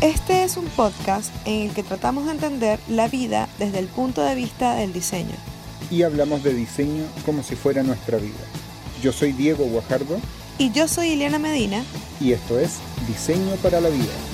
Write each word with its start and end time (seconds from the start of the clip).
Este 0.00 0.44
es 0.44 0.56
un 0.56 0.66
podcast 0.66 1.34
en 1.44 1.70
el 1.70 1.74
que 1.74 1.82
tratamos 1.82 2.26
de 2.26 2.30
entender 2.30 2.78
la 2.88 3.08
vida 3.08 3.48
desde 3.58 3.80
el 3.80 3.88
punto 3.88 4.22
de 4.22 4.36
vista 4.36 4.76
del 4.76 4.92
diseño. 4.92 5.34
Y 5.90 6.02
hablamos 6.02 6.44
de 6.44 6.54
diseño 6.54 7.02
como 7.26 7.42
si 7.42 7.56
fuera 7.56 7.82
nuestra 7.82 8.18
vida. 8.18 8.38
Yo 9.02 9.12
soy 9.12 9.32
Diego 9.32 9.64
Guajardo. 9.64 10.20
Y 10.56 10.70
yo 10.70 10.86
soy 10.86 11.08
Ileana 11.08 11.40
Medina. 11.40 11.82
Y 12.20 12.30
esto 12.30 12.60
es 12.60 12.76
Diseño 13.08 13.56
para 13.56 13.80
la 13.80 13.88
Vida. 13.88 14.27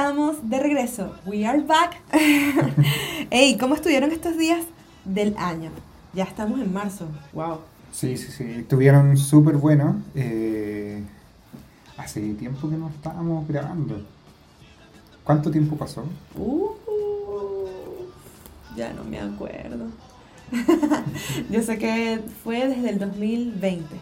Estamos 0.00 0.48
de 0.48 0.58
regreso. 0.58 1.14
We 1.26 1.44
are 1.44 1.60
back. 1.60 2.00
hey, 3.30 3.58
¿cómo 3.60 3.74
estuvieron 3.74 4.10
estos 4.10 4.38
días 4.38 4.64
del 5.04 5.36
año? 5.36 5.70
Ya 6.14 6.24
estamos 6.24 6.58
en 6.58 6.72
marzo. 6.72 7.06
Wow. 7.34 7.58
Sí, 7.92 8.16
sí, 8.16 8.32
sí. 8.32 8.44
Estuvieron 8.44 9.18
súper 9.18 9.58
buenos. 9.58 9.96
Eh, 10.14 11.02
hace 11.98 12.32
tiempo 12.32 12.70
que 12.70 12.78
no 12.78 12.88
estábamos 12.88 13.46
grabando. 13.46 14.00
¿Cuánto 15.22 15.50
tiempo 15.50 15.76
pasó? 15.76 16.02
Uh, 16.34 16.70
ya 18.74 18.94
no 18.94 19.04
me 19.04 19.20
acuerdo. 19.20 19.84
Yo 21.50 21.62
sé 21.62 21.76
que 21.76 22.22
fue 22.42 22.68
desde 22.68 22.88
el 22.88 22.98
2020. 22.98 23.84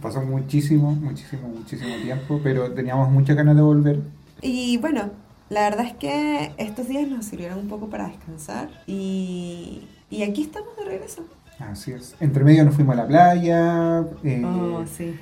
Pasó 0.00 0.22
muchísimo, 0.22 0.92
muchísimo, 0.92 1.48
muchísimo 1.48 1.94
tiempo, 2.02 2.40
pero 2.42 2.72
teníamos 2.72 3.10
muchas 3.10 3.36
ganas 3.36 3.56
de 3.56 3.62
volver. 3.62 4.00
Y 4.42 4.76
bueno, 4.78 5.10
la 5.50 5.62
verdad 5.62 5.86
es 5.86 5.94
que 5.94 6.52
estos 6.58 6.88
días 6.88 7.08
nos 7.08 7.24
sirvieron 7.24 7.58
un 7.58 7.68
poco 7.68 7.88
para 7.88 8.08
descansar 8.08 8.68
y, 8.86 9.88
y 10.10 10.22
aquí 10.22 10.42
estamos 10.42 10.76
de 10.76 10.84
regreso. 10.84 11.24
Así 11.58 11.92
es. 11.92 12.14
Entre 12.20 12.44
medio 12.44 12.64
nos 12.64 12.74
fuimos 12.74 12.94
a 12.94 13.02
la 13.02 13.08
playa. 13.08 14.00
Eh, 14.22 14.44
oh, 14.44 14.84
sí. 14.86 15.18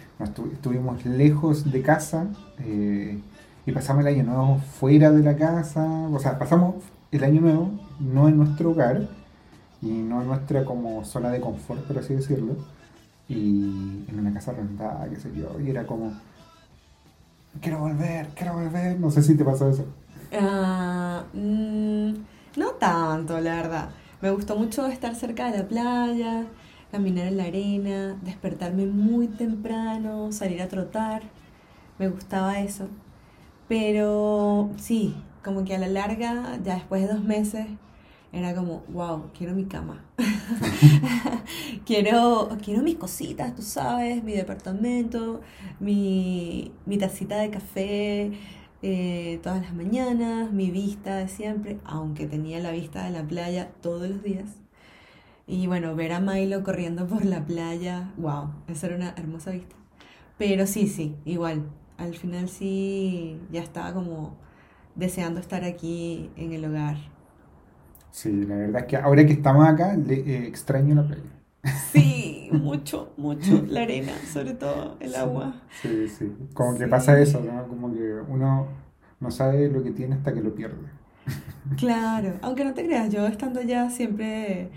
estuvimos 0.53 1.05
lejos 1.06 1.70
de 1.72 1.81
casa 1.81 2.27
eh, 2.59 3.19
y 3.64 3.72
pasamos 3.72 4.05
el 4.05 4.14
año 4.14 4.25
nuevo 4.25 4.59
fuera 4.59 5.11
de 5.11 5.22
la 5.22 5.37
casa. 5.37 5.87
O 6.12 6.19
sea, 6.19 6.39
pasamos 6.39 6.75
el 7.11 7.25
año 7.25 7.41
nuevo 7.41 7.70
no 8.00 8.28
en 8.28 8.37
nuestro 8.37 8.70
hogar 8.70 9.09
y 9.81 9.89
no 9.89 10.20
en 10.20 10.28
nuestra 10.28 10.64
como 10.64 11.05
zona 11.05 11.31
de 11.31 11.41
confort, 11.41 11.83
por 11.87 11.98
así 11.98 12.14
decirlo 12.14 12.56
y 13.28 14.05
en 14.08 14.19
una 14.19 14.32
casa 14.32 14.52
rentada, 14.52 15.08
qué 15.08 15.16
sé 15.16 15.32
yo, 15.34 15.58
y 15.60 15.70
era 15.70 15.86
como, 15.86 16.12
quiero 17.60 17.78
volver, 17.80 18.28
quiero 18.34 18.55
volver, 18.55 18.98
no 19.00 19.10
sé 19.10 19.22
si 19.22 19.36
te 19.36 19.44
pasó 19.44 19.69
eso. 19.69 19.86
Mm, 21.32 22.12
no 22.56 22.70
tanto, 22.78 23.41
la 23.41 23.56
verdad. 23.56 23.91
Me 24.20 24.30
gustó 24.30 24.56
mucho 24.56 24.86
estar 24.86 25.14
cerca 25.14 25.50
de 25.50 25.58
la 25.58 25.69
playa, 25.69 26.47
caminar 26.91 27.27
en 27.27 27.36
la 27.36 27.44
arena, 27.44 28.16
despertarme 28.22 28.86
muy 28.86 29.28
temprano, 29.28 30.32
salir 30.32 30.62
a 30.62 30.69
trotar. 30.69 31.22
Me 31.98 32.08
gustaba 32.08 32.60
eso. 32.60 32.88
Pero 33.69 34.70
sí, 34.78 35.16
como 35.44 35.64
que 35.64 35.74
a 35.74 35.78
la 35.78 35.88
larga, 35.88 36.58
ya 36.64 36.77
después 36.77 37.02
de 37.02 37.08
dos 37.14 37.24
meses, 37.24 37.66
era 38.32 38.55
como, 38.55 38.84
wow, 38.88 39.30
quiero 39.36 39.55
mi 39.55 39.64
cama. 39.64 40.05
quiero, 41.86 42.48
quiero 42.62 42.82
mis 42.82 42.96
cositas, 42.96 43.55
tú 43.55 43.62
sabes, 43.62 44.22
mi 44.22 44.32
departamento, 44.32 45.41
mi, 45.81 46.72
mi 46.84 46.98
tacita 46.98 47.38
de 47.38 47.50
café 47.50 48.32
eh, 48.82 49.41
todas 49.42 49.62
las 49.62 49.75
mañanas, 49.75 50.53
mi 50.53 50.70
vista 50.70 51.16
de 51.16 51.28
siempre, 51.28 51.78
aunque 51.84 52.26
tenía 52.26 52.60
la 52.60 52.72
vista 52.72 53.04
de 53.04 53.10
la 53.10 53.26
playa 53.26 53.70
todos 53.81 54.09
los 54.09 54.22
días. 54.22 54.50
Y 55.47 55.66
bueno, 55.66 55.94
ver 55.94 56.12
a 56.12 56.20
Milo 56.20 56.62
corriendo 56.62 57.06
por 57.06 57.25
la 57.25 57.44
playa, 57.44 58.12
wow, 58.16 58.50
esa 58.69 58.86
era 58.88 58.97
una 58.97 59.10
hermosa 59.16 59.53
vista. 59.53 59.76
Pero 60.38 60.66
sí, 60.66 60.88
sí, 60.88 61.16
igual, 61.25 61.70
al 61.98 62.15
final 62.15 62.48
sí, 62.48 63.41
ya 63.50 63.62
estaba 63.62 63.92
como 63.94 64.36
deseando 64.94 65.41
estar 65.41 65.65
aquí 65.65 66.31
en 66.36 66.53
el 66.53 66.65
hogar 66.65 66.97
Sí, 68.16 68.32
la 68.47 68.56
verdad 68.56 68.81
es 68.81 68.87
que 68.87 68.97
ahora 68.97 69.27
que 69.27 69.34
estamos 69.34 69.69
acá, 69.69 69.94
le, 69.94 70.15
eh, 70.15 70.47
extraño 70.47 70.94
la 70.94 71.06
playa. 71.06 71.22
Sí, 71.93 72.49
mucho, 72.53 73.12
mucho. 73.19 73.62
La 73.69 73.82
arena, 73.82 74.12
sobre 74.32 74.54
todo, 74.54 74.97
el 75.00 75.15
agua. 75.15 75.60
Sí, 75.82 76.09
sí. 76.09 76.32
Como 76.54 76.78
que 76.78 76.87
pasa 76.87 77.21
eso, 77.21 77.41
¿no? 77.41 77.69
Como 77.69 77.93
que 77.93 78.15
uno 78.27 78.69
no 79.21 79.31
sabe 79.31 79.69
lo 79.69 79.82
que 79.82 79.91
tiene 79.91 80.15
hasta 80.15 80.32
que 80.32 80.41
lo 80.41 80.54
pierde. 80.54 80.77
Claro, 81.77 82.38
aunque 82.41 82.65
no 82.65 82.72
te 82.72 82.87
creas, 82.87 83.12
yo 83.12 83.27
estando 83.27 83.60
allá 83.60 83.91
siempre 83.91 84.71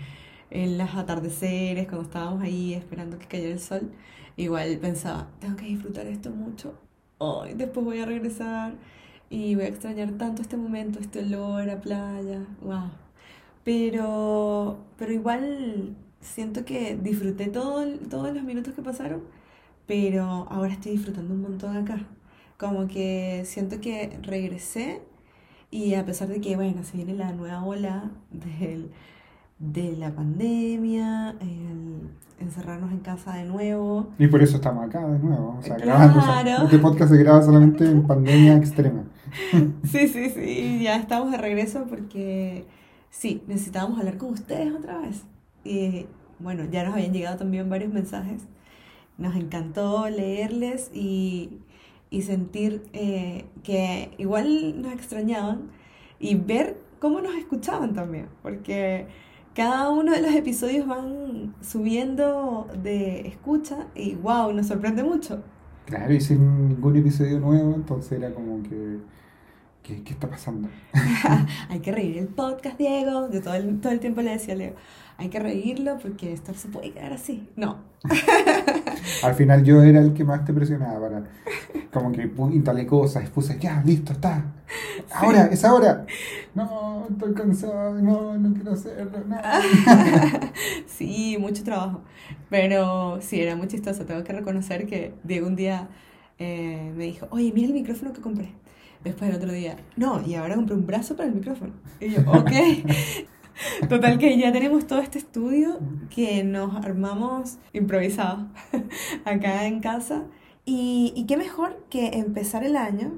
en 0.50 0.76
las 0.76 0.94
atardeceres, 0.94 1.86
cuando 1.86 2.02
estábamos 2.02 2.42
ahí 2.42 2.74
esperando 2.74 3.18
que 3.18 3.26
cayera 3.26 3.54
el 3.54 3.60
sol, 3.60 3.90
igual 4.36 4.76
pensaba, 4.82 5.28
tengo 5.38 5.56
que 5.56 5.64
disfrutar 5.64 6.06
esto 6.08 6.30
mucho. 6.30 6.74
Hoy, 7.16 7.54
después 7.54 7.86
voy 7.86 8.00
a 8.00 8.06
regresar 8.06 8.74
y 9.30 9.54
voy 9.54 9.64
a 9.64 9.68
extrañar 9.68 10.10
tanto 10.18 10.42
este 10.42 10.58
momento, 10.58 10.98
este 10.98 11.20
olor 11.20 11.70
a 11.70 11.80
playa. 11.80 12.44
Wow. 12.60 12.90
Pero, 13.64 14.78
pero 14.96 15.12
igual 15.12 15.96
siento 16.20 16.64
que 16.64 16.98
disfruté 17.00 17.46
todo, 17.46 17.86
todos 18.08 18.34
los 18.34 18.42
minutos 18.42 18.74
que 18.74 18.82
pasaron, 18.82 19.22
pero 19.86 20.46
ahora 20.50 20.72
estoy 20.72 20.92
disfrutando 20.92 21.34
un 21.34 21.42
montón 21.42 21.76
acá. 21.76 22.06
Como 22.58 22.88
que 22.88 23.42
siento 23.44 23.80
que 23.80 24.18
regresé 24.22 25.02
y 25.70 25.94
a 25.94 26.04
pesar 26.04 26.28
de 26.28 26.40
que, 26.40 26.56
bueno, 26.56 26.82
se 26.84 26.96
viene 26.96 27.14
la 27.14 27.32
nueva 27.32 27.64
ola 27.64 28.10
del, 28.30 28.90
de 29.58 29.96
la 29.96 30.10
pandemia, 30.10 31.36
el 31.40 32.10
encerrarnos 32.40 32.90
en 32.90 33.00
casa 33.00 33.34
de 33.34 33.44
nuevo. 33.44 34.08
Y 34.18 34.26
por 34.26 34.42
eso 34.42 34.56
estamos 34.56 34.84
acá 34.86 35.06
de 35.06 35.18
nuevo, 35.18 35.56
o 35.58 35.62
sea, 35.62 35.76
grabando. 35.76 36.64
este 36.64 36.78
podcast 36.78 37.12
se 37.12 37.18
graba 37.18 37.42
solamente 37.42 37.84
en 37.84 38.06
pandemia 38.06 38.56
extrema. 38.56 39.04
sí, 39.84 40.08
sí, 40.08 40.30
sí, 40.30 40.80
ya 40.82 40.96
estamos 40.96 41.30
de 41.30 41.38
regreso 41.38 41.86
porque 41.88 42.64
sí, 43.10 43.42
necesitábamos 43.46 43.98
hablar 43.98 44.18
con 44.18 44.30
ustedes 44.32 44.74
otra 44.74 44.98
vez. 45.00 45.24
Y 45.64 46.06
bueno, 46.38 46.64
ya 46.70 46.84
nos 46.84 46.94
habían 46.94 47.12
llegado 47.12 47.38
también 47.38 47.68
varios 47.70 47.92
mensajes. 47.92 48.42
Nos 49.18 49.36
encantó 49.36 50.08
leerles 50.08 50.90
y, 50.94 51.60
y 52.10 52.22
sentir 52.22 52.88
eh, 52.92 53.46
que 53.62 54.12
igual 54.18 54.80
nos 54.82 54.92
extrañaban 54.92 55.70
y 56.18 56.36
ver 56.36 56.80
cómo 57.00 57.20
nos 57.20 57.34
escuchaban 57.36 57.94
también, 57.94 58.28
porque 58.42 59.08
cada 59.54 59.90
uno 59.90 60.12
de 60.12 60.22
los 60.22 60.32
episodios 60.34 60.86
van 60.86 61.54
subiendo 61.62 62.68
de 62.82 63.26
escucha 63.28 63.88
y 63.94 64.14
wow, 64.16 64.52
nos 64.52 64.68
sorprende 64.68 65.02
mucho. 65.02 65.42
Claro, 65.86 66.12
y 66.14 66.20
sin 66.20 66.68
ningún 66.68 66.96
episodio 66.96 67.40
nuevo, 67.40 67.74
entonces 67.74 68.12
era 68.12 68.32
como 68.32 68.62
que 68.62 69.00
¿Qué, 69.90 70.04
¿Qué, 70.04 70.12
está 70.12 70.30
pasando? 70.30 70.68
hay 71.68 71.80
que 71.80 71.90
reír 71.90 72.18
el 72.18 72.28
podcast, 72.28 72.78
Diego. 72.78 73.28
De 73.28 73.40
todo 73.40 73.54
el, 73.54 73.80
todo 73.80 73.92
el 73.92 73.98
tiempo 73.98 74.22
le 74.22 74.30
decía 74.30 74.54
a 74.54 74.56
Leo, 74.56 74.74
hay 75.18 75.30
que 75.30 75.40
reírlo 75.40 75.98
porque 75.98 76.32
esto 76.32 76.54
se 76.54 76.68
puede 76.68 76.92
quedar 76.92 77.12
así. 77.12 77.48
No. 77.56 77.78
Al 79.24 79.34
final 79.34 79.64
yo 79.64 79.82
era 79.82 80.00
el 80.00 80.14
que 80.14 80.22
más 80.22 80.44
te 80.44 80.54
presionaba 80.54 81.00
para, 81.00 81.24
como 81.92 82.12
que 82.12 82.30
instalé 82.52 82.86
cosas, 82.86 83.28
puse, 83.30 83.58
ya, 83.58 83.82
listo, 83.84 84.12
está. 84.12 84.44
Ahora, 85.12 85.46
es 85.46 85.64
ahora. 85.64 86.06
No, 86.54 87.08
estoy 87.10 87.34
cansado, 87.34 88.00
no, 88.00 88.38
no 88.38 88.54
quiero 88.54 88.72
hacerlo, 88.72 89.18
no. 89.26 89.36
sí, 90.86 91.36
mucho 91.40 91.64
trabajo. 91.64 92.02
Pero 92.48 93.18
sí, 93.20 93.40
era 93.40 93.56
muy 93.56 93.66
chistoso. 93.66 94.04
Tengo 94.04 94.22
que 94.22 94.34
reconocer 94.34 94.86
que 94.86 95.14
Diego 95.24 95.48
un 95.48 95.56
día 95.56 95.88
eh, 96.38 96.92
me 96.96 97.06
dijo, 97.06 97.26
oye, 97.30 97.50
mira 97.52 97.66
el 97.66 97.74
micrófono 97.74 98.12
que 98.12 98.20
compré. 98.20 98.54
Después 99.04 99.30
el 99.30 99.36
otro 99.36 99.52
día, 99.52 99.76
no, 99.96 100.20
y 100.26 100.34
ahora 100.34 100.56
compré 100.56 100.76
un 100.76 100.86
brazo 100.86 101.16
para 101.16 101.28
el 101.28 101.34
micrófono. 101.34 101.72
Y 102.00 102.10
yo, 102.10 102.20
ok. 102.26 102.50
Total 103.88 104.18
que 104.18 104.38
ya 104.38 104.52
tenemos 104.52 104.86
todo 104.86 105.00
este 105.00 105.18
estudio 105.18 105.78
que 106.14 106.44
nos 106.44 106.76
armamos 106.76 107.58
improvisados 107.72 108.46
acá 109.24 109.66
en 109.66 109.80
casa. 109.80 110.24
Y, 110.64 111.12
y, 111.16 111.26
qué 111.26 111.36
mejor 111.36 111.84
que 111.88 112.18
empezar 112.18 112.64
el 112.64 112.76
año, 112.76 113.12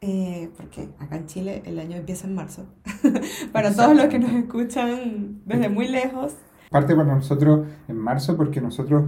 eh, 0.00 0.50
porque 0.56 0.88
acá 0.98 1.16
en 1.16 1.26
Chile 1.26 1.62
el 1.66 1.78
año 1.78 1.96
empieza 1.96 2.26
en 2.26 2.34
marzo, 2.34 2.64
para 3.52 3.74
todos 3.74 3.94
los 3.94 4.06
que 4.06 4.18
nos 4.18 4.32
escuchan 4.32 5.40
desde 5.44 5.68
muy 5.68 5.88
lejos. 5.88 6.34
Parte 6.70 6.96
para 6.96 7.14
nosotros 7.14 7.66
en 7.86 7.96
marzo 7.96 8.36
porque 8.36 8.60
nosotros, 8.60 9.04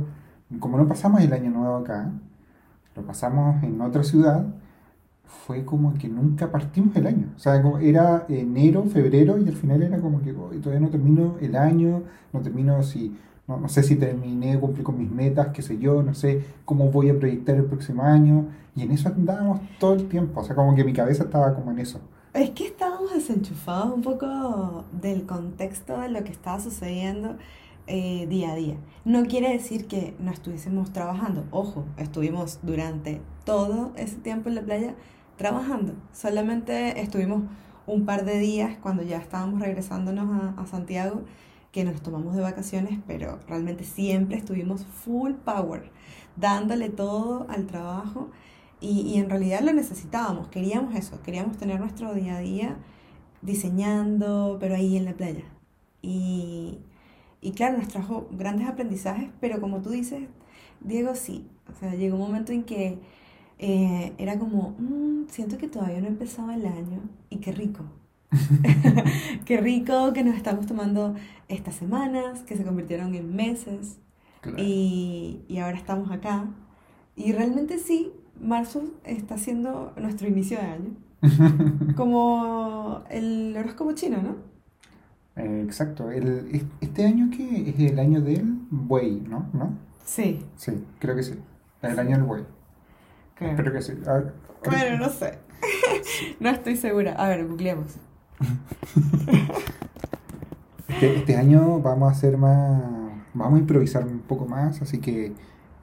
como 0.60 0.76
no 0.76 0.86
pasamos 0.86 1.22
el 1.22 1.32
año 1.32 1.50
nuevo 1.50 1.76
acá, 1.76 2.12
lo 2.94 3.02
pasamos 3.02 3.62
en 3.64 3.80
otra 3.80 4.04
ciudad, 4.04 4.46
fue 5.28 5.64
como 5.64 5.94
que 5.94 6.08
nunca 6.08 6.50
partimos 6.50 6.96
el 6.96 7.06
año. 7.06 7.28
O 7.36 7.38
sea, 7.38 7.62
era 7.80 8.24
enero, 8.28 8.84
febrero 8.84 9.38
y 9.38 9.46
al 9.48 9.54
final 9.54 9.82
era 9.82 9.98
como 10.00 10.20
que 10.22 10.32
"Uy, 10.32 10.58
todavía 10.58 10.80
no 10.80 10.90
termino 10.90 11.36
el 11.40 11.54
año, 11.54 12.02
no 12.32 12.40
termino 12.40 12.82
si, 12.82 13.14
no, 13.46 13.58
no 13.58 13.68
sé 13.68 13.82
si 13.82 13.96
terminé 13.96 14.54
de 14.54 14.60
cumplir 14.60 14.84
con 14.84 14.98
mis 14.98 15.10
metas, 15.10 15.48
qué 15.48 15.62
sé 15.62 15.78
yo, 15.78 16.02
no 16.02 16.14
sé 16.14 16.44
cómo 16.64 16.90
voy 16.90 17.10
a 17.10 17.18
proyectar 17.18 17.56
el 17.56 17.64
próximo 17.64 18.02
año. 18.02 18.46
Y 18.74 18.82
en 18.82 18.92
eso 18.92 19.08
andábamos 19.08 19.60
todo 19.78 19.94
el 19.94 20.08
tiempo. 20.08 20.40
O 20.40 20.44
sea, 20.44 20.54
como 20.56 20.74
que 20.74 20.84
mi 20.84 20.92
cabeza 20.92 21.24
estaba 21.24 21.54
como 21.54 21.70
en 21.72 21.80
eso. 21.80 22.00
Es 22.34 22.50
que 22.50 22.66
estábamos 22.66 23.12
desenchufados 23.12 23.94
un 23.94 24.02
poco 24.02 24.84
del 24.92 25.26
contexto 25.26 25.98
de 26.00 26.08
lo 26.10 26.22
que 26.24 26.30
estaba 26.30 26.60
sucediendo 26.60 27.36
eh, 27.86 28.26
día 28.28 28.52
a 28.52 28.54
día. 28.54 28.76
No 29.04 29.24
quiere 29.24 29.50
decir 29.50 29.86
que 29.86 30.14
no 30.20 30.30
estuviésemos 30.30 30.92
trabajando. 30.92 31.44
Ojo, 31.50 31.84
estuvimos 31.96 32.60
durante 32.62 33.20
todo 33.44 33.92
ese 33.96 34.16
tiempo 34.16 34.48
en 34.50 34.54
la 34.56 34.62
playa 34.62 34.94
trabajando. 35.38 35.94
Solamente 36.12 37.00
estuvimos 37.00 37.44
un 37.86 38.04
par 38.04 38.26
de 38.26 38.38
días 38.38 38.76
cuando 38.82 39.02
ya 39.02 39.16
estábamos 39.16 39.60
regresándonos 39.60 40.54
a, 40.58 40.66
Santiago 40.66 41.22
que 41.72 41.84
nos 41.84 42.02
tomamos 42.02 42.36
de 42.36 42.42
vacaciones, 42.42 42.98
pero 43.06 43.38
realmente 43.48 43.84
siempre 43.84 44.36
estuvimos 44.36 44.84
full 44.84 45.32
power, 45.32 45.90
dándole 46.36 46.90
todo 46.90 47.46
al 47.48 47.66
trabajo 47.66 48.30
y, 48.80 49.00
y 49.00 49.18
en 49.18 49.30
realidad 49.30 49.60
lo 49.62 49.72
necesitábamos, 49.72 50.48
queríamos 50.48 50.94
eso, 50.94 51.22
queríamos 51.22 51.56
tener 51.56 51.80
nuestro 51.80 52.12
día 52.14 52.36
a 52.36 52.40
día 52.40 52.76
diseñando, 53.40 54.58
pero 54.60 54.74
ahí 54.74 54.96
en 54.96 55.06
la 55.06 55.14
playa. 55.14 55.44
Y, 56.02 56.78
y 57.40 57.52
claro, 57.52 57.78
nos 57.78 57.88
trajo 57.88 58.28
grandes 58.32 58.68
aprendizajes, 58.68 59.30
pero 59.40 59.60
como 59.60 59.80
tú 59.80 59.90
dices, 59.90 60.28
Diego, 60.80 61.14
sí, 61.14 61.48
o 61.70 61.74
sea, 61.78 61.94
llegó 61.94 62.16
un 62.16 62.22
momento 62.22 62.52
en 62.52 62.64
que 62.64 62.98
eh, 63.58 64.12
era 64.18 64.38
como, 64.38 64.74
"Mm, 64.78 65.28
siento 65.28 65.58
que 65.58 65.68
todavía 65.68 66.00
no 66.00 66.06
empezaba 66.08 66.54
el 66.54 66.66
año 66.66 67.00
y 67.30 67.38
qué 67.38 67.52
rico. 67.52 67.84
qué 69.46 69.56
rico 69.58 70.12
que 70.12 70.22
nos 70.24 70.36
estamos 70.36 70.66
tomando 70.66 71.14
estas 71.48 71.74
semanas, 71.74 72.40
que 72.42 72.56
se 72.56 72.64
convirtieron 72.64 73.14
en 73.14 73.34
meses 73.34 73.98
Claro. 74.40 74.58
y, 74.62 75.40
y 75.48 75.58
ahora 75.58 75.76
estamos 75.76 76.10
acá. 76.10 76.44
Y 77.16 77.32
realmente 77.32 77.78
sí, 77.78 78.12
marzo 78.40 78.82
está 79.04 79.38
siendo 79.38 79.92
nuestro 79.96 80.28
inicio 80.28 80.58
de 80.58 80.64
año, 80.64 80.90
como 81.96 83.02
el 83.10 83.56
horóscopo 83.58 83.92
chino, 83.92 84.18
¿no? 84.22 84.36
Exacto. 85.36 86.10
El, 86.10 86.48
es- 86.52 86.64
este 86.80 87.06
año 87.06 87.30
que 87.30 87.70
es 87.70 87.78
el 87.92 87.98
año 87.98 88.20
del 88.20 88.44
buey, 88.70 89.20
¿no? 89.28 89.46
¿No? 89.52 89.72
Sí, 90.04 90.40
Sí, 90.56 90.72
creo 90.98 91.14
que 91.16 91.22
sí. 91.22 91.34
El 91.82 91.98
año 91.98 92.16
del 92.16 92.24
buey. 92.24 92.44
Creo. 93.38 93.72
Que 93.72 93.82
sí. 93.82 93.92
A 94.06 94.12
ver, 94.14 94.32
creo- 94.62 94.78
Bueno, 94.78 94.98
no 95.06 95.08
sé. 95.10 95.38
No 96.40 96.50
estoy 96.50 96.76
segura. 96.76 97.12
A 97.14 97.28
ver, 97.28 97.46
googleemos. 97.46 97.96
Este, 100.88 101.16
este 101.16 101.36
año 101.36 101.80
vamos 101.80 102.08
a 102.08 102.12
hacer 102.12 102.36
más. 102.38 102.82
Vamos 103.34 103.56
a 103.56 103.58
improvisar 103.60 104.04
un 104.06 104.20
poco 104.20 104.46
más, 104.46 104.80
así 104.82 104.98
que. 105.00 105.32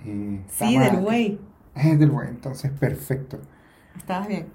eh, 0.05 0.41
Sí, 0.49 0.77
del 0.77 0.97
güey. 1.01 1.39
Es 1.75 1.99
del 1.99 2.09
buey, 2.09 2.29
entonces 2.29 2.71
perfecto. 2.71 3.37
Estabas 3.97 4.27
bien. 4.29 4.47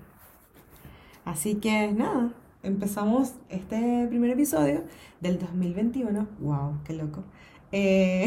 Así 1.26 1.56
que 1.56 1.93
nada, 1.93 2.31
empezamos 2.62 3.35
este 3.50 4.06
primer 4.08 4.31
episodio 4.31 4.85
del 5.20 5.38
2021. 5.38 6.26
¡Wow! 6.41 6.79
¡Qué 6.85 6.94
loco! 6.94 7.23
Eh, 7.72 8.26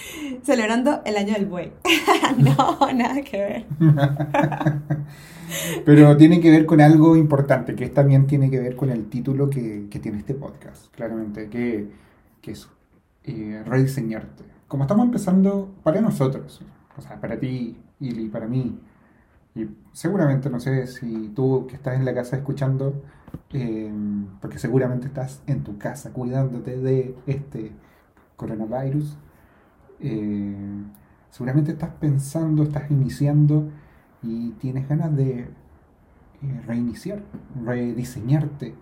celebrando 0.42 1.02
el 1.04 1.16
año 1.16 1.34
del 1.34 1.46
buey. 1.46 1.72
no, 2.38 2.92
nada 2.92 3.22
que 3.22 3.36
ver. 3.36 3.66
Pero 5.84 6.16
tiene 6.16 6.40
que 6.40 6.50
ver 6.50 6.66
con 6.66 6.80
algo 6.80 7.16
importante, 7.16 7.74
que 7.74 7.88
también 7.88 8.26
tiene 8.26 8.50
que 8.50 8.60
ver 8.60 8.76
con 8.76 8.90
el 8.90 9.08
título 9.08 9.50
que, 9.50 9.86
tiene 10.02 10.18
este 10.18 10.34
podcast, 10.34 10.92
claramente, 10.94 11.48
que, 11.48 11.90
que 12.40 12.52
es 12.52 12.68
eh, 13.24 13.62
rediseñarte. 13.64 14.44
Como 14.68 14.84
estamos 14.84 15.06
empezando 15.06 15.72
para 15.82 16.00
nosotros, 16.00 16.62
o 16.96 17.02
sea, 17.02 17.20
para 17.20 17.38
ti 17.38 17.76
y 18.00 18.28
para 18.28 18.46
mí, 18.46 18.78
y 19.54 19.68
seguramente, 19.92 20.50
no 20.50 20.58
sé 20.58 20.86
si 20.88 21.28
tú 21.28 21.66
que 21.68 21.76
estás 21.76 21.94
en 21.94 22.04
la 22.04 22.12
casa 22.12 22.36
escuchando, 22.36 23.02
eh, 23.52 23.92
porque 24.40 24.58
seguramente 24.58 25.06
estás 25.06 25.42
en 25.46 25.62
tu 25.62 25.78
casa 25.78 26.12
cuidándote 26.12 26.76
de 26.76 27.14
este 27.26 27.70
coronavirus, 28.44 29.16
eh, 30.00 30.82
seguramente 31.30 31.72
estás 31.72 31.90
pensando, 31.98 32.62
estás 32.62 32.90
iniciando 32.90 33.70
y 34.22 34.50
tienes 34.52 34.88
ganas 34.88 35.16
de 35.16 35.40
eh, 35.40 36.62
reiniciar, 36.66 37.22
rediseñarte. 37.64 38.74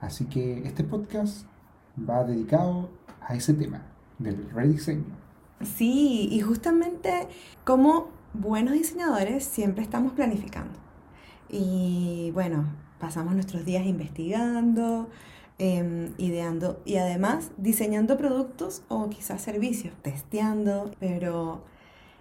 Así 0.00 0.26
que 0.26 0.66
este 0.66 0.84
podcast 0.84 1.46
va 1.98 2.24
dedicado 2.24 2.90
a 3.20 3.34
ese 3.34 3.54
tema 3.54 3.82
del 4.18 4.50
rediseño. 4.50 5.16
Sí, 5.62 6.28
y 6.30 6.40
justamente 6.40 7.26
como 7.64 8.10
buenos 8.34 8.74
diseñadores 8.74 9.44
siempre 9.44 9.82
estamos 9.82 10.12
planificando. 10.12 10.78
Y 11.48 12.30
bueno, 12.34 12.64
pasamos 13.00 13.34
nuestros 13.34 13.64
días 13.64 13.86
investigando, 13.86 15.08
em, 15.58 16.12
ideando 16.18 16.80
y 16.84 16.96
además 16.96 17.50
diseñando 17.56 18.16
productos 18.16 18.82
o 18.88 19.08
quizás 19.10 19.42
servicios, 19.42 19.94
testeando, 20.02 20.92
pero 21.00 21.62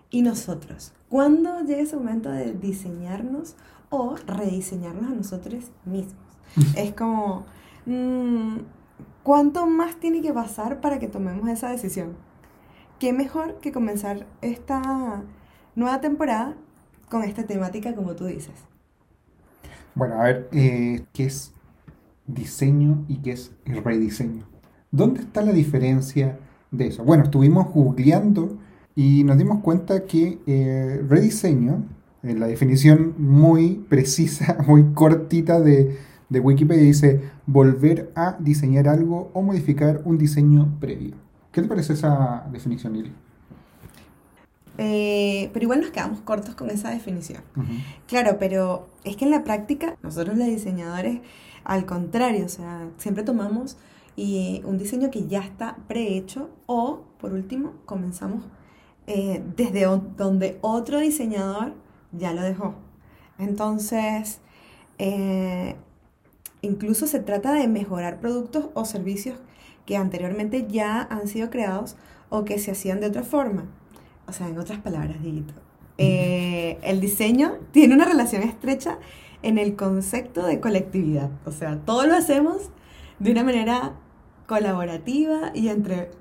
¿y 0.09 0.21
nosotros? 0.21 0.93
¿Cuándo 1.09 1.61
llega 1.61 1.81
ese 1.81 1.95
momento 1.95 2.29
de 2.29 2.53
diseñarnos 2.53 3.55
o 3.89 4.15
rediseñarnos 4.25 5.11
a 5.11 5.15
nosotros 5.15 5.71
mismos? 5.85 6.15
Es 6.75 6.93
como, 6.93 7.45
mm, 7.85 8.57
¿cuánto 9.23 9.67
más 9.67 9.97
tiene 9.97 10.21
que 10.21 10.33
pasar 10.33 10.81
para 10.81 10.99
que 10.99 11.07
tomemos 11.07 11.47
esa 11.49 11.69
decisión? 11.69 12.15
¿Qué 12.99 13.13
mejor 13.13 13.59
que 13.59 13.71
comenzar 13.71 14.25
esta 14.41 15.23
nueva 15.75 16.01
temporada 16.01 16.55
con 17.09 17.23
esta 17.23 17.43
temática 17.43 17.93
como 17.93 18.15
tú 18.15 18.25
dices? 18.25 18.55
Bueno, 19.93 20.19
a 20.19 20.25
ver, 20.25 20.49
eh, 20.51 21.05
¿qué 21.13 21.25
es 21.25 21.53
diseño 22.27 23.05
y 23.07 23.17
qué 23.17 23.31
es 23.31 23.51
rediseño? 23.65 24.43
¿Dónde 24.91 25.21
está 25.21 25.41
la 25.41 25.51
diferencia 25.51 26.39
de 26.71 26.87
eso? 26.87 27.03
Bueno, 27.03 27.23
estuvimos 27.23 27.73
googleando 27.73 28.57
y 28.95 29.23
nos 29.23 29.37
dimos 29.37 29.59
cuenta 29.61 30.05
que 30.05 30.39
eh, 30.47 31.03
rediseño, 31.07 31.85
en 32.23 32.39
la 32.39 32.47
definición 32.47 33.13
muy 33.17 33.85
precisa, 33.89 34.57
muy 34.67 34.93
cortita 34.93 35.59
de, 35.59 35.95
Wikipedia, 36.29 36.83
dice 36.83 37.21
volver 37.45 38.11
a 38.15 38.35
diseñar 38.39 38.87
algo 38.87 39.31
o 39.33 39.41
modificar 39.41 40.01
un 40.03 40.17
diseño 40.17 40.77
previo. 40.79 41.15
¿Qué 41.51 41.61
te 41.61 41.67
parece 41.67 41.93
esa 41.93 42.47
definición, 42.51 42.93
Lili? 42.93 43.13
Eh, 44.77 45.49
pero 45.53 45.63
igual 45.63 45.81
nos 45.81 45.89
quedamos 45.89 46.21
cortos 46.21 46.55
con 46.55 46.69
esa 46.69 46.91
definición. 46.91 47.41
Claro, 48.07 48.37
pero 48.39 48.87
es 49.03 49.15
que 49.15 49.25
en 49.25 49.31
la 49.31 49.43
práctica 49.43 49.97
nosotros 50.03 50.37
los 50.37 50.47
diseñadores, 50.47 51.21
al 51.63 51.85
contrario, 51.85 52.45
o 52.45 52.49
sea, 52.49 52.87
siempre 52.97 53.23
tomamos 53.23 53.77
y 54.15 54.61
un 54.65 54.77
diseño 54.77 55.09
que 55.11 55.27
ya 55.27 55.39
está 55.39 55.77
prehecho 55.87 56.49
o, 56.65 57.01
por 57.19 57.33
último, 57.33 57.73
comenzamos 57.85 58.43
eh, 59.07 59.43
desde 59.55 59.85
donde 60.17 60.57
otro 60.61 60.99
diseñador 60.99 61.73
ya 62.11 62.33
lo 62.33 62.41
dejó. 62.41 62.75
Entonces, 63.39 64.39
eh, 64.97 65.75
incluso 66.61 67.07
se 67.07 67.19
trata 67.19 67.53
de 67.53 67.67
mejorar 67.67 68.19
productos 68.19 68.69
o 68.73 68.85
servicios 68.85 69.37
que 69.85 69.95
anteriormente 69.95 70.67
ya 70.67 71.01
han 71.01 71.27
sido 71.27 71.49
creados 71.49 71.95
o 72.29 72.43
que 72.43 72.59
se 72.59 72.71
hacían 72.71 72.99
de 72.99 73.07
otra 73.07 73.23
forma. 73.23 73.65
O 74.27 74.33
sea, 74.33 74.47
en 74.47 74.57
otras 74.57 74.79
palabras, 74.79 75.21
Dieguito, 75.21 75.53
eh, 75.97 76.77
el 76.83 76.99
diseño 76.99 77.53
tiene 77.71 77.95
una 77.95 78.05
relación 78.05 78.43
estrecha 78.43 78.99
en 79.41 79.57
el 79.57 79.75
concepto 79.75 80.45
de 80.45 80.59
colectividad. 80.59 81.29
O 81.45 81.51
sea, 81.51 81.79
todo 81.79 82.05
lo 82.05 82.15
hacemos 82.15 82.69
de 83.19 83.31
una 83.31 83.43
manera 83.43 83.93
colaborativa 84.47 85.51
y 85.53 85.69
entre 85.69 86.11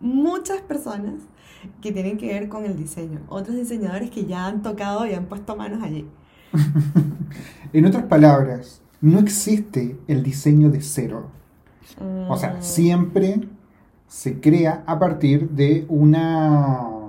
muchas 0.00 0.60
personas 0.60 1.14
que 1.80 1.92
tienen 1.92 2.18
que 2.18 2.26
ver 2.28 2.48
con 2.48 2.64
el 2.64 2.76
diseño. 2.76 3.20
Otros 3.28 3.56
diseñadores 3.56 4.10
que 4.10 4.26
ya 4.26 4.46
han 4.46 4.62
tocado 4.62 5.06
y 5.06 5.14
han 5.14 5.26
puesto 5.26 5.56
manos 5.56 5.82
allí. 5.82 6.06
En 7.72 7.86
otras 7.86 8.04
palabras, 8.04 8.82
no 9.00 9.18
existe 9.18 9.96
el 10.06 10.22
diseño 10.22 10.70
de 10.70 10.82
cero. 10.82 11.30
O 12.28 12.36
sea, 12.36 12.54
Mm, 12.54 12.62
siempre 12.62 13.48
se 14.06 14.40
crea 14.40 14.84
a 14.86 14.98
partir 14.98 15.48
de 15.50 15.86
una 15.88 17.01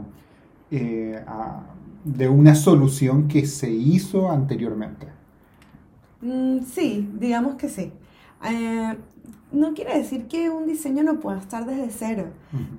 eh, 0.73 1.23
a- 1.27 1.63
de 2.03 2.27
una 2.29 2.55
solución 2.55 3.27
que 3.29 3.45
se 3.47 3.71
hizo 3.71 4.29
anteriormente. 4.31 5.07
Mm, 6.21 6.59
sí, 6.63 7.09
digamos 7.19 7.55
que 7.55 7.69
sí. 7.69 7.91
Eh, 8.45 8.97
no 9.51 9.73
quiere 9.73 9.97
decir 9.97 10.27
que 10.27 10.49
un 10.49 10.67
diseño 10.67 11.03
no 11.03 11.19
pueda 11.19 11.39
estar 11.39 11.65
desde 11.65 11.89
cero. 11.91 12.27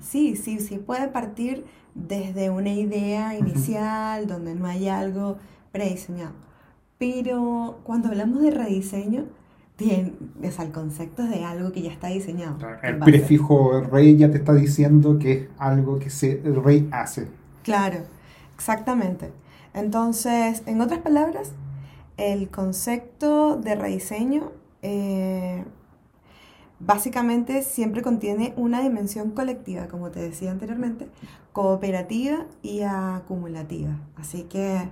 Sí, 0.01 0.37
sí, 0.37 0.59
sí 0.61 0.79
puede 0.79 1.09
partir 1.09 1.65
desde 1.95 2.51
una 2.51 2.71
idea 2.73 3.39
inicial 3.39 4.27
donde 4.27 4.55
no 4.55 4.67
hay 4.67 4.89
algo 4.89 5.39
prediseñado. 5.73 6.33
Pero 6.99 7.81
cuando 7.85 8.09
hablamos 8.09 8.43
de 8.43 8.51
rediseño, 8.51 9.27
tiene, 9.77 10.15
o 10.43 10.51
sea, 10.51 10.65
el 10.65 10.73
concepto 10.73 11.25
es 11.25 11.31
de 11.31 11.45
algo 11.45 11.73
que 11.73 11.83
ya 11.83 11.93
está 11.93 12.09
diseñado. 12.09 12.57
El 12.83 12.99
prefijo 13.01 13.81
rey 13.83 14.17
ya 14.17 14.31
te 14.31 14.39
está 14.39 14.55
diciendo 14.55 15.19
que 15.19 15.33
es 15.33 15.49
algo 15.59 15.99
que 15.99 16.11
se, 16.11 16.41
el 16.45 16.63
rey 16.63 16.89
hace. 16.93 17.29
Claro, 17.65 18.01
exactamente. 18.55 19.33
Entonces, 19.73 20.63
en 20.67 20.81
otras 20.83 21.01
palabras, 21.01 21.53
el 22.19 22.51
concepto 22.51 23.57
de 23.57 23.75
rediseño 23.75 24.53
eh, 24.83 25.65
básicamente 26.79 27.63
siempre 27.63 28.03
contiene 28.03 28.53
una 28.57 28.83
dimensión 28.83 29.31
colectiva, 29.31 29.89
como 29.89 30.11
te 30.11 30.21
decía 30.21 30.51
anteriormente, 30.51 31.09
cooperativa 31.53 32.47
y 32.63 32.83
acumulativa. 32.83 33.99
Así 34.17 34.43
que 34.43 34.89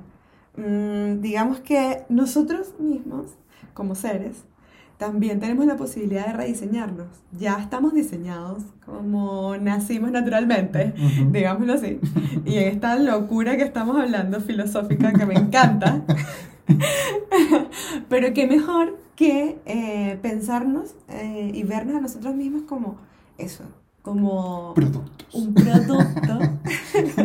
mm, 0.56 1.20
digamos 1.20 1.60
que 1.60 2.04
nosotros 2.08 2.74
mismos, 2.78 3.32
como 3.74 3.94
seres, 3.94 4.44
también 5.02 5.40
tenemos 5.40 5.66
la 5.66 5.76
posibilidad 5.76 6.26
de 6.26 6.32
rediseñarnos. 6.32 7.09
Ya 7.37 7.59
estamos 7.61 7.92
diseñados 7.92 8.62
como 8.87 9.56
nacimos 9.56 10.12
naturalmente, 10.12 10.94
digámoslo 11.32 11.75
así. 11.75 11.99
Y 12.44 12.59
en 12.59 12.68
esta 12.68 12.94
locura 12.94 13.56
que 13.56 13.64
estamos 13.64 13.97
hablando 13.99 14.40
filosófica 14.40 15.12
que 15.12 15.26
me 15.26 15.35
encanta. 15.35 16.02
Pero 18.09 18.32
qué 18.32 18.47
mejor 18.47 18.97
que 19.16 19.59
eh, 19.66 20.21
pensarnos 20.23 20.94
eh, 21.09 21.50
y 21.52 21.64
vernos 21.64 21.97
a 21.97 22.00
nosotros 22.00 22.37
mismos 22.37 22.62
como 22.62 22.99
eso, 23.38 23.64
como 24.02 24.75
un 25.32 25.54
producto, 25.54 26.38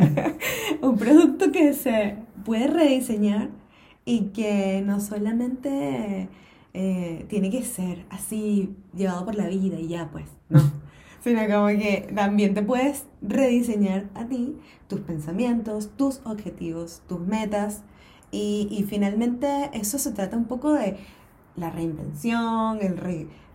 un 0.81 0.97
producto 0.97 1.51
que 1.51 1.73
se 1.73 2.15
puede 2.43 2.65
rediseñar 2.69 3.49
y 4.03 4.31
que 4.33 4.81
no 4.83 4.99
solamente 4.99 5.69
eh, 5.69 6.29
tiene 6.73 7.49
que 7.49 7.63
ser 7.63 8.05
así 8.09 8.75
llevado 8.93 9.25
por 9.25 9.35
la 9.35 9.47
vida 9.47 9.79
y 9.79 9.87
ya 9.87 10.09
pues, 10.11 10.25
no. 10.49 10.61
Sino 11.23 11.41
como 11.47 11.67
que 11.67 12.11
también 12.13 12.53
te 12.53 12.61
puedes 12.61 13.05
rediseñar 13.21 14.05
a 14.13 14.27
ti 14.27 14.55
tus 14.87 15.01
pensamientos, 15.01 15.89
tus 15.97 16.21
objetivos, 16.23 17.01
tus 17.07 17.19
metas. 17.19 17.83
Y, 18.31 18.67
y 18.71 18.83
finalmente 18.83 19.69
eso 19.73 19.97
se 19.97 20.11
trata 20.11 20.37
un 20.37 20.45
poco 20.45 20.73
de 20.73 20.97
la 21.57 21.69
reinvención, 21.69 22.79
el 22.81 22.97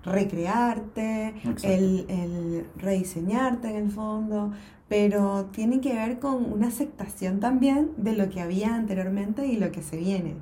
recrearte, 0.04 1.34
el, 1.62 2.06
el, 2.08 2.66
rediseñarte 2.76 3.70
en 3.70 3.76
el 3.76 3.90
fondo, 3.90 4.52
pero 4.88 5.46
tiene 5.52 5.80
que 5.80 5.94
ver 5.94 6.18
con 6.18 6.52
una 6.52 6.68
aceptación 6.68 7.40
también 7.40 7.92
de 7.96 8.14
lo 8.14 8.28
que 8.28 8.40
había 8.40 8.74
anteriormente 8.74 9.46
y 9.46 9.56
lo 9.56 9.70
que 9.72 9.82
se 9.82 9.96
viene 9.96 10.34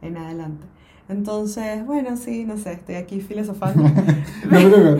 en 0.00 0.16
adelante. 0.16 0.66
Entonces, 1.12 1.86
bueno, 1.86 2.16
sí, 2.16 2.44
no 2.44 2.56
sé, 2.56 2.72
estoy 2.72 2.96
aquí 2.96 3.20
filosofando. 3.28 3.84
no, 3.84 3.92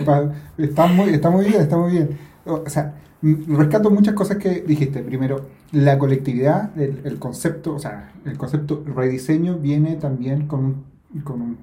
pero 0.05 0.31
está 0.57 0.87
muy, 0.87 1.09
está 1.09 1.29
muy 1.29 1.45
bien, 1.45 1.61
está 1.61 1.77
muy 1.77 1.91
bien. 1.91 2.17
O 2.45 2.69
sea, 2.69 2.95
rescato 3.21 3.89
muchas 3.89 4.13
cosas 4.13 4.37
que 4.37 4.61
dijiste. 4.61 5.01
Primero, 5.01 5.47
la 5.71 5.97
colectividad, 5.99 6.77
el, 6.79 7.01
el 7.03 7.19
concepto, 7.19 7.75
o 7.75 7.79
sea, 7.79 8.13
el 8.25 8.37
concepto 8.37 8.83
rediseño 8.85 9.57
viene 9.57 9.95
también 9.95 10.47
con, 10.47 10.83
con 11.23 11.41
un 11.41 11.57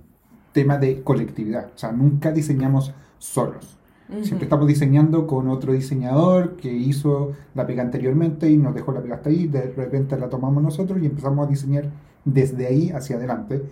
tema 0.52 0.78
de 0.78 1.02
colectividad. 1.02 1.70
O 1.74 1.78
sea, 1.78 1.92
nunca 1.92 2.32
diseñamos 2.32 2.92
solos. 3.18 3.76
Siempre 4.22 4.46
estamos 4.46 4.66
diseñando 4.66 5.26
con 5.28 5.46
otro 5.48 5.72
diseñador 5.72 6.56
que 6.56 6.72
hizo 6.72 7.30
la 7.54 7.64
pega 7.64 7.82
anteriormente 7.82 8.50
y 8.50 8.56
nos 8.56 8.74
dejó 8.74 8.90
la 8.90 9.00
pega 9.00 9.14
hasta 9.14 9.30
ahí, 9.30 9.46
de 9.46 9.72
repente 9.76 10.18
la 10.18 10.28
tomamos 10.28 10.62
nosotros 10.64 11.00
y 11.00 11.06
empezamos 11.06 11.46
a 11.46 11.48
diseñar 11.48 11.84
desde 12.24 12.66
ahí 12.66 12.90
hacia 12.90 13.16
adelante. 13.16 13.62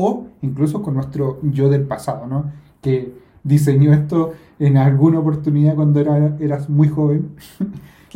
O 0.00 0.28
incluso 0.42 0.80
con 0.80 0.94
nuestro 0.94 1.40
yo 1.42 1.68
del 1.68 1.82
pasado, 1.82 2.28
¿no? 2.28 2.52
Que 2.80 3.12
diseñó 3.42 3.92
esto 3.92 4.32
en 4.60 4.76
alguna 4.76 5.18
oportunidad 5.18 5.74
cuando 5.74 5.98
era, 5.98 6.36
eras 6.38 6.68
muy 6.68 6.88
joven. 6.88 7.30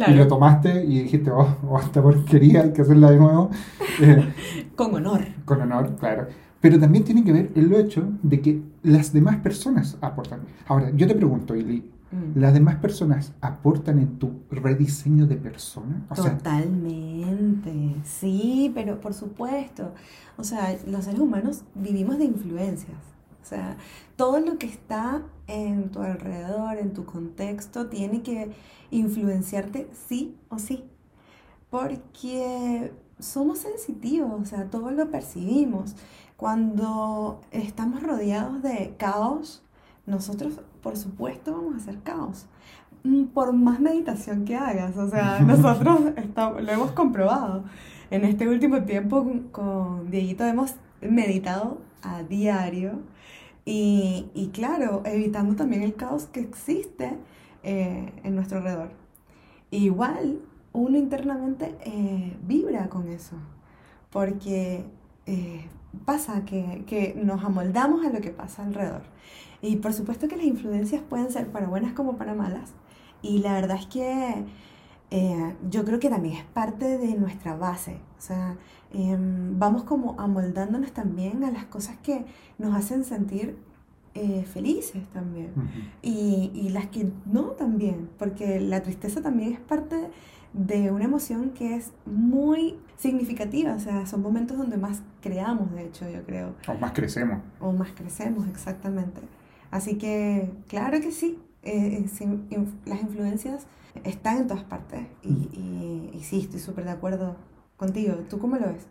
Y 0.09 0.15
lo 0.15 0.27
tomaste 0.27 0.87
y 0.87 1.03
dijiste, 1.03 1.31
oh, 1.31 1.55
oh, 1.69 1.79
esta 1.79 2.01
porquería, 2.03 2.62
hay 2.62 2.73
que 2.73 2.81
hacerla 2.81 3.11
de 3.11 3.19
nuevo. 3.19 3.51
con 4.75 4.95
honor. 4.95 5.21
Con 5.45 5.61
honor, 5.61 5.97
claro. 6.01 6.29
Pero 6.62 6.81
también 6.81 7.05
tiene 7.05 7.23
que 7.23 7.31
ver 7.31 7.51
el 7.55 7.71
hecho 7.75 8.09
de 8.23 8.41
que 8.41 8.62
las 8.83 9.12
demás 9.12 9.37
personas 9.41 9.99
aportan. 10.01 10.41
Ahora, 10.67 10.91
yo 10.97 11.07
te 11.07 11.15
pregunto, 11.15 11.55
Ili, 11.55 11.91
mm. 12.12 12.38
¿las 12.38 12.54
demás 12.54 12.76
personas 12.76 13.33
aportan 13.40 13.99
en 13.99 14.19
tu 14.19 14.42
rediseño 14.50 15.26
de 15.26 15.37
persona? 15.37 16.07
Totalmente, 16.14 17.97
sí, 18.04 18.71
pero 18.75 19.00
por 19.00 19.14
supuesto. 19.14 19.92
O 20.37 20.45
sea, 20.45 20.76
los 20.87 21.04
seres 21.04 21.21
humanos 21.21 21.64
vivimos 21.75 22.19
de 22.19 22.25
influencias. 22.25 22.99
O 23.42 23.45
sea, 23.45 23.76
todo 24.16 24.38
lo 24.38 24.57
que 24.57 24.66
está 24.66 25.23
en 25.49 25.90
tu 25.90 26.00
alrededor, 26.00 26.78
en 26.78 26.92
tu 26.92 27.04
contexto, 27.04 27.88
tiene 27.88 28.23
que 28.23 28.52
influenciarte 28.90 29.88
sí 30.09 30.37
o 30.49 30.59
sí. 30.59 30.85
Porque 31.69 32.92
somos 33.19 33.59
sensitivos, 33.59 34.40
o 34.40 34.45
sea, 34.45 34.71
todo 34.71 34.90
lo 34.90 35.11
percibimos. 35.11 35.97
Cuando 36.37 37.40
estamos 37.50 38.02
rodeados 38.02 38.62
de 38.62 38.95
caos, 38.99 39.62
nosotros, 40.07 40.61
por 40.83 40.97
supuesto, 40.97 41.53
vamos 41.53 41.75
a 41.75 41.77
hacer 41.79 41.99
caos. 42.03 42.47
Mm, 43.05 43.25
por 43.27 43.53
más 43.53 43.81
meditación 43.81 44.45
que 44.45 44.57
hagas, 44.57 44.97
o 44.97 45.09
sea, 45.09 45.41
nosotros 45.47 46.01
lo 46.37 46.73
hemos 46.73 46.93
comprobado. 46.93 47.65
En 48.11 48.25
este 48.25 48.49
último 48.49 48.83
tiempo 48.83 49.27
con 49.53 50.11
Dieguito 50.11 50.45
hemos 50.45 50.75
meditado 51.01 51.81
a 52.03 52.23
diario 52.23 53.01
y, 53.65 54.27
y 54.35 54.49
claro, 54.49 55.03
evitando 55.05 55.57
también 55.57 55.83
el 55.83 55.95
caos 55.95 56.27
que 56.27 56.41
existe 56.41 57.17
eh, 57.62 58.12
en 58.25 58.35
nuestro 58.35 58.59
alrededor. 58.59 58.91
Igual, 59.71 60.41
uno 60.73 60.99
internamente 60.99 61.77
eh, 61.85 62.37
vibra 62.47 62.89
con 62.89 63.09
eso, 63.09 63.37
porque 64.11 64.85
eh, 65.27 65.67
pasa 66.05 66.45
que, 66.45 66.85
que, 66.87 67.15
nos 67.23 67.45
amoldamos 67.45 68.05
a 68.05 68.11
lo 68.11 68.21
que 68.21 68.31
pasa 68.31 68.65
alrededor. 68.65 69.03
Y 69.61 69.77
por 69.77 69.93
supuesto 69.93 70.29
que 70.29 70.37
las 70.37 70.47
influencias 70.47 71.03
pueden 71.03 71.31
ser 71.31 71.49
para 71.49 71.69
buenas 71.69 71.93
como 71.93 72.17
para 72.17 72.35
malas. 72.35 72.73
Y 73.23 73.39
la 73.39 73.55
verdad 73.55 73.79
es 73.79 73.87
que 73.87 74.45
eh, 75.11 75.55
yo 75.71 75.85
creo 75.85 76.01
que 76.01 76.09
también 76.09 76.37
es 76.37 76.45
parte 76.45 76.99
de 76.99 77.15
nuestra 77.15 77.55
base. 77.55 78.01
O 78.19 78.21
sea, 78.21 78.57
em, 78.93 79.59
vamos 79.59 79.85
como 79.85 80.19
amoldándonos 80.19 80.93
también 80.93 81.45
a 81.45 81.51
las 81.51 81.67
cosas 81.67 81.97
que 82.03 82.25
nos 82.59 82.75
hacen 82.75 83.05
sentir 83.05 83.59
eh, 84.15 84.45
felices 84.45 85.07
también. 85.13 85.53
y, 86.03 86.51
y, 86.55 86.71
las 86.71 86.87
que 86.87 87.13
no 87.27 87.53
también. 87.53 88.09
Porque 88.19 88.59
la 88.61 88.83
tristeza 88.83 89.21
también 89.21 89.53
es 89.53 89.61
parte 89.61 89.97
de 90.53 90.91
una 90.91 91.05
emoción 91.05 91.51
que 91.51 91.77
es 91.77 91.93
muy 92.05 92.79
significativa, 92.97 93.75
o 93.75 93.81
sea, 93.81 94.07
son 94.07 94.23
momentos 94.23 94.59
donde 94.59 94.77
más 94.77 95.03
creamos, 95.21 95.73
de 95.73 95.87
hecho, 95.87 96.09
yo 96.09 96.23
creo. 96.25 96.55
O 96.69 96.75
más 96.75 96.93
crecemos. 96.93 97.41
O 97.61 97.73
más 97.73 97.91
crecemos, 97.93 98.47
exactamente. 98.49 99.21
Así 99.71 99.97
que, 99.97 100.53
claro 100.69 101.01
que 101.01 101.11
sí, 101.11 101.39
eh, 101.63 102.05
eh, 102.21 102.67
las 102.85 103.01
influencias 103.01 103.67
están 104.05 104.39
en 104.39 104.47
todas 104.47 104.65
partes 104.65 105.07
y, 105.23 106.11
y, 106.13 106.21
sí, 106.23 106.41
estoy 106.41 106.61
súper 106.61 106.85
de 106.85 106.91
acuerdo 106.91 107.37
contigo. 107.77 108.15
¿Tú 108.29 108.39
cómo 108.39 108.57
lo 108.57 108.67
ves? 108.67 108.87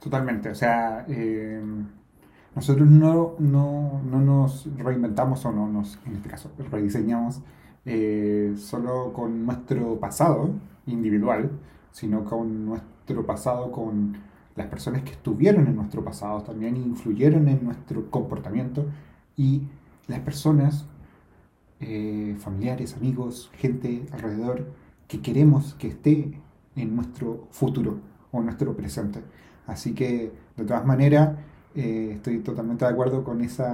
Totalmente, 0.00 0.48
o 0.48 0.54
sea, 0.54 1.04
eh, 1.08 1.62
nosotros 2.54 2.88
no, 2.88 3.34
no, 3.38 4.00
no, 4.02 4.20
nos 4.20 4.68
reinventamos 4.78 5.44
o 5.44 5.52
no 5.52 5.68
nos, 5.68 5.98
en 6.06 6.16
este 6.16 6.28
caso, 6.30 6.50
rediseñamos 6.70 7.42
solo 8.56 9.12
con 9.12 9.44
nuestro 9.44 9.98
pasado, 9.98 10.50
individual, 10.86 11.50
sino 11.92 12.24
con 12.24 12.66
nuestro 12.66 13.26
pasado, 13.26 13.72
con 13.72 14.16
las 14.56 14.66
personas 14.66 15.02
que 15.02 15.12
estuvieron 15.12 15.66
en 15.66 15.76
nuestro 15.76 16.04
pasado 16.04 16.42
también 16.42 16.76
influyeron 16.76 17.48
en 17.48 17.64
nuestro 17.64 18.10
comportamiento 18.10 18.86
y 19.36 19.62
las 20.06 20.20
personas, 20.20 20.86
eh, 21.80 22.36
familiares, 22.38 22.94
amigos, 22.94 23.50
gente 23.54 24.04
alrededor 24.12 24.66
que 25.08 25.22
queremos 25.22 25.74
que 25.74 25.88
esté 25.88 26.32
en 26.76 26.94
nuestro 26.94 27.48
futuro 27.50 28.00
o 28.32 28.40
nuestro 28.40 28.76
presente. 28.76 29.22
Así 29.66 29.94
que, 29.94 30.32
de 30.56 30.64
todas 30.64 30.84
maneras, 30.84 31.38
eh, 31.74 32.12
estoy 32.14 32.40
totalmente 32.40 32.84
de 32.84 32.90
acuerdo 32.90 33.24
con 33.24 33.40
ese 33.40 33.64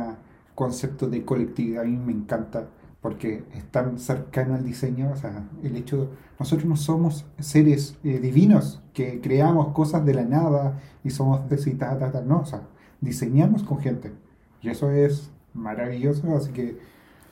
concepto 0.55 1.09
de 1.09 1.25
colectividad. 1.25 1.83
A 1.83 1.87
mí 1.87 1.97
me 1.97 2.13
encanta 2.13 2.69
porque 3.07 3.45
es 3.55 3.65
tan 3.71 4.01
cercano 4.01 4.57
al 4.57 4.65
diseño, 4.65 5.13
o 5.13 5.17
sea, 5.17 5.45
el 5.63 5.77
hecho, 5.77 6.11
nosotros 6.41 6.67
no 6.67 6.75
somos 6.75 7.25
seres 7.39 7.97
eh, 8.03 8.19
divinos 8.19 8.83
que 8.93 9.21
creamos 9.21 9.69
cosas 9.69 10.05
de 10.05 10.13
la 10.13 10.25
nada 10.25 10.81
y 11.05 11.11
somos 11.11 11.49
de 11.49 11.57
ta, 11.77 11.97
ta, 11.97 12.21
no, 12.23 12.41
o 12.41 12.45
sea, 12.45 12.63
diseñamos 13.01 13.63
con 13.63 13.79
gente 13.79 14.13
y 14.61 14.71
eso 14.71 14.91
es 14.91 15.31
maravilloso, 15.55 16.37
así 16.37 16.51
que 16.51 16.79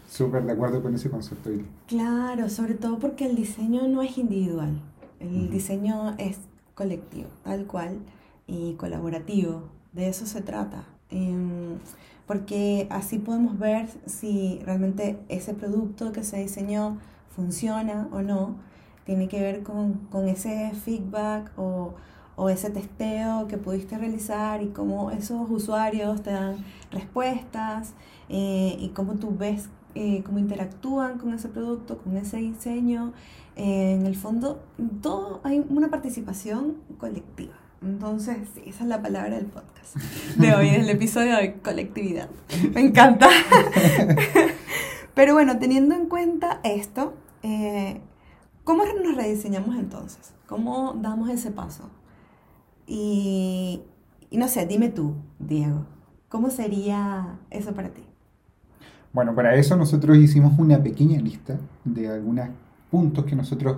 súper 0.08 0.44
de 0.44 0.52
acuerdo 0.52 0.80
con 0.80 0.94
ese 0.94 1.10
concepto. 1.10 1.50
Claro, 1.88 2.48
sobre 2.48 2.74
todo 2.74 3.00
porque 3.00 3.26
el 3.26 3.34
diseño 3.34 3.88
no 3.88 4.00
es 4.00 4.16
individual, 4.16 4.80
el 5.18 5.50
diseño 5.50 6.14
es 6.18 6.38
colectivo, 6.76 7.30
tal 7.42 7.66
cual, 7.66 7.98
y 8.46 8.74
colaborativo. 8.74 9.70
de 9.92 10.06
eso 10.08 10.24
se 10.24 10.40
trata. 10.40 10.84
Em, 11.10 11.78
porque 12.26 12.86
así 12.90 13.18
podemos 13.18 13.58
ver 13.58 13.88
si 14.06 14.60
realmente 14.64 15.18
ese 15.28 15.54
producto 15.54 16.12
que 16.12 16.24
se 16.24 16.38
diseñó 16.38 16.98
funciona 17.30 18.08
o 18.12 18.22
no. 18.22 18.56
Tiene 19.04 19.28
que 19.28 19.40
ver 19.40 19.62
con, 19.62 19.94
con 20.10 20.28
ese 20.28 20.72
feedback 20.74 21.52
o, 21.58 21.94
o, 22.36 22.48
ese 22.48 22.70
testeo 22.70 23.46
que 23.48 23.58
pudiste 23.58 23.98
realizar 23.98 24.62
y 24.62 24.68
cómo 24.68 25.10
esos 25.10 25.50
usuarios 25.50 26.22
te 26.22 26.30
dan 26.30 26.56
respuestas 26.90 27.92
eh, 28.28 28.76
y 28.78 28.88
cómo 28.90 29.14
tú 29.14 29.36
ves 29.36 29.68
eh, 29.96 30.24
cómo 30.24 30.40
interactúan 30.40 31.18
con 31.18 31.32
ese 31.34 31.48
producto, 31.48 31.98
con 31.98 32.16
ese 32.16 32.38
diseño. 32.38 33.12
Eh, 33.56 33.94
en 33.94 34.06
el 34.06 34.16
fondo, 34.16 34.60
todo 35.00 35.40
hay 35.44 35.64
una 35.68 35.88
participación 35.88 36.78
colectiva. 36.98 37.54
Entonces, 37.84 38.48
sí, 38.54 38.62
esa 38.66 38.84
es 38.84 38.88
la 38.88 39.02
palabra 39.02 39.36
del 39.36 39.44
podcast 39.44 39.96
de 40.36 40.54
hoy, 40.54 40.68
el 40.68 40.88
episodio 40.88 41.36
de 41.36 41.54
colectividad. 41.60 42.30
Me 42.72 42.80
encanta. 42.80 43.28
Pero 45.14 45.34
bueno, 45.34 45.58
teniendo 45.58 45.94
en 45.94 46.06
cuenta 46.08 46.60
esto, 46.64 47.14
eh, 47.42 48.00
¿cómo 48.64 48.84
nos 48.84 49.16
rediseñamos 49.16 49.76
entonces? 49.76 50.32
¿Cómo 50.48 50.94
damos 50.94 51.28
ese 51.28 51.50
paso? 51.50 51.90
Y 52.86 53.82
no 54.32 54.48
sé, 54.48 54.66
dime 54.66 54.88
tú, 54.88 55.16
Diego, 55.38 55.86
¿cómo 56.30 56.48
sería 56.48 57.38
eso 57.50 57.74
para 57.74 57.90
ti? 57.90 58.02
Bueno, 59.12 59.34
para 59.34 59.54
eso 59.56 59.76
nosotros 59.76 60.16
hicimos 60.16 60.58
una 60.58 60.82
pequeña 60.82 61.20
lista 61.20 61.58
de 61.84 62.08
algunos 62.08 62.48
puntos 62.90 63.26
que 63.26 63.36
nosotros 63.36 63.76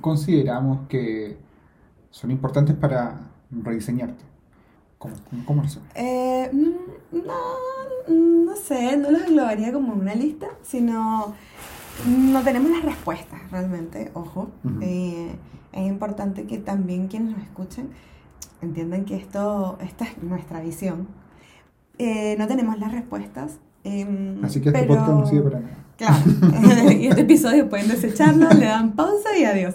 consideramos 0.00 0.86
que 0.88 1.38
son 2.10 2.30
importantes 2.30 2.76
para 2.76 3.27
rediseñarte. 3.50 4.24
¿Cómo, 4.98 5.14
cómo 5.44 5.62
lo 5.62 5.68
eh, 5.94 6.50
mm, 6.52 7.16
no, 7.24 8.14
no 8.46 8.56
sé, 8.56 8.96
no 8.96 9.12
los 9.12 9.22
englobaría 9.22 9.72
como 9.72 9.92
una 9.92 10.14
lista, 10.14 10.48
sino 10.62 11.34
no 12.06 12.42
tenemos 12.42 12.70
las 12.70 12.82
respuestas 12.82 13.50
realmente, 13.50 14.10
ojo. 14.14 14.50
Eh, 14.80 15.36
es 15.72 15.86
importante 15.86 16.46
que 16.46 16.58
también 16.58 17.08
quienes 17.08 17.36
nos 17.36 17.42
escuchen 17.42 17.90
entiendan 18.60 19.04
que 19.04 19.16
esto, 19.16 19.78
esta 19.80 20.04
es 20.04 20.22
nuestra 20.22 20.60
visión. 20.60 21.08
Eh, 21.98 22.36
no 22.38 22.46
tenemos 22.46 22.78
las 22.78 22.92
respuestas. 22.92 23.58
Em, 23.84 24.44
Así 24.44 24.60
que 24.60 24.70
este 24.70 24.84
podcast 24.84 25.08
no 25.08 25.26
sirve 25.26 25.50
para 25.50 25.60
nada. 25.60 25.77
Claro, 25.98 26.22
y 26.92 27.08
este 27.08 27.22
episodio 27.22 27.68
pueden 27.68 27.88
desecharlo, 27.88 28.48
le 28.50 28.66
dan 28.66 28.92
pausa 28.92 29.36
y 29.36 29.42
adiós. 29.42 29.74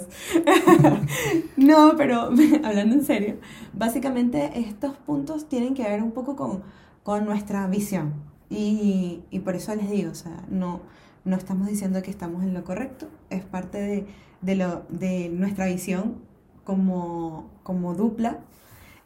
no, 1.57 1.95
pero 1.97 2.29
hablando 2.63 2.95
en 2.95 3.03
serio, 3.03 3.35
básicamente 3.73 4.57
estos 4.57 4.95
puntos 4.95 5.49
tienen 5.49 5.73
que 5.73 5.83
ver 5.83 6.01
un 6.01 6.13
poco 6.13 6.37
con, 6.37 6.63
con 7.03 7.25
nuestra 7.25 7.67
visión. 7.67 8.13
Y, 8.49 9.21
y, 9.31 9.39
por 9.39 9.55
eso 9.55 9.75
les 9.75 9.89
digo, 9.89 10.11
o 10.11 10.15
sea, 10.15 10.45
no, 10.49 10.79
no 11.25 11.35
estamos 11.35 11.67
diciendo 11.67 12.01
que 12.01 12.11
estamos 12.11 12.43
en 12.43 12.53
lo 12.53 12.63
correcto, 12.63 13.09
es 13.29 13.43
parte 13.43 13.81
de, 13.81 14.07
de, 14.41 14.55
lo, 14.55 14.85
de 14.87 15.27
nuestra 15.27 15.65
visión 15.65 16.19
como, 16.63 17.49
como 17.63 17.95
dupla. 17.95 18.39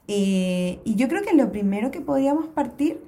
Eh, 0.07 0.81
y 0.85 0.93
yo 0.95 1.07
creo 1.07 1.23
que 1.23 1.33
lo 1.33 1.51
primero 1.51 1.89
que 1.89 1.99
podríamos 1.99 2.45
partir 2.45 3.03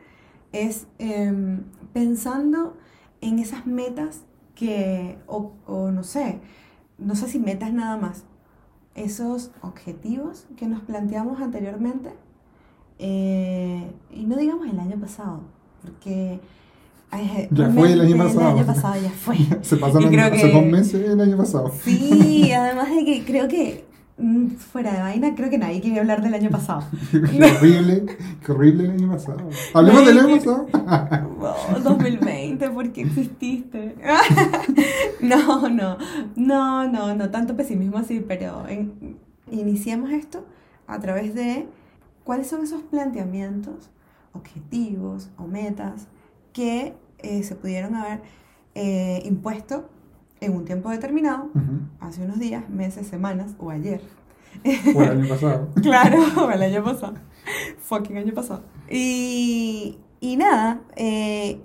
es 0.52 0.88
eh, 0.98 1.60
pensando 1.94 2.76
en 3.22 3.40
esas 3.40 3.66
metas 3.66 4.24
que, 4.56 5.18
o, 5.28 5.54
o, 5.66 5.92
no 5.92 6.04
sé, 6.04 6.40
no 6.98 7.16
sé 7.16 7.28
si 7.28 7.40
metas 7.40 7.74
nada 7.74 7.98
más, 7.98 8.26
esos 8.96 9.52
objetivos 9.62 10.46
que 10.58 10.68
nos 10.68 10.82
planteamos 10.82 11.42
anteriormente, 11.42 12.12
eh, 12.98 13.92
y 14.12 14.26
no 14.26 14.36
digamos 14.36 14.68
el 14.68 14.80
año 14.80 15.00
pasado, 15.00 15.42
porque... 15.82 16.40
ya 17.52 17.70
fue 17.70 17.94
el 17.94 18.02
año 18.02 18.18
pasado. 18.18 18.52
El 18.52 18.58
año 18.58 18.66
pasado 18.66 19.02
ya 19.02 19.10
fue. 19.12 19.38
Se 19.62 19.78
pasaron 19.78 20.12
dos 20.12 20.66
meses 20.66 21.10
el 21.10 21.22
año 21.22 21.38
pasado. 21.38 21.72
Sí, 21.82 22.52
además 22.52 22.90
de 22.90 23.06
que 23.06 23.24
creo 23.26 23.48
que 23.48 23.89
fuera 24.58 24.94
de 24.94 25.02
vaina, 25.02 25.36
creo 25.36 25.50
que 25.50 25.58
nadie 25.58 25.82
quiere 25.82 26.00
hablar 26.00 26.22
del 26.22 26.34
año 26.34 26.50
pasado. 26.50 26.84
qué 27.12 27.18
horrible, 27.58 28.18
qué 28.46 28.52
horrible 28.52 28.86
el 28.86 28.92
año 28.92 29.12
pasado. 29.12 29.50
Hablemos 29.74 30.06
del 30.06 30.20
año 30.20 30.36
pasado. 30.38 30.68
2020, 31.84 32.70
¿por 32.70 32.92
qué 32.92 33.02
exististe? 33.02 33.96
no, 35.22 35.70
no, 35.70 35.98
no, 36.36 36.88
no, 36.88 37.16
no 37.16 37.30
tanto 37.30 37.56
pesimismo 37.56 37.98
así, 37.98 38.24
pero 38.26 38.66
iniciamos 39.52 40.12
esto 40.12 40.46
a 40.88 41.00
través 41.00 41.34
de 41.36 41.68
cuáles 42.24 42.48
son 42.48 42.64
esos 42.64 42.82
planteamientos, 42.84 43.90
objetivos 44.34 45.30
o 45.38 45.48
metas 45.48 46.08
que 46.54 46.94
eh, 47.20 47.44
se 47.44 47.56
pudieron 47.56 47.96
haber 47.96 48.22
eh, 48.76 49.22
impuesto 49.26 49.90
en 50.42 50.56
un 50.56 50.66
tiempo 50.66 50.90
determinado, 50.90 51.50
hace 52.00 52.24
unos 52.24 52.40
días, 52.40 52.70
meses, 52.70 53.08
semanas 53.08 53.56
o 53.60 53.70
ayer. 53.70 54.02
O 54.96 55.02
el 55.02 55.10
año 55.10 55.28
pasado. 55.28 55.70
claro, 55.82 56.18
o 56.38 56.52
el 56.52 56.62
año 56.62 56.84
pasado. 56.84 57.16
Fucking 57.80 58.18
año 58.18 58.34
pasado. 58.34 58.64
Y, 58.90 59.98
y 60.20 60.38
nada, 60.38 60.82
eh, 60.96 61.62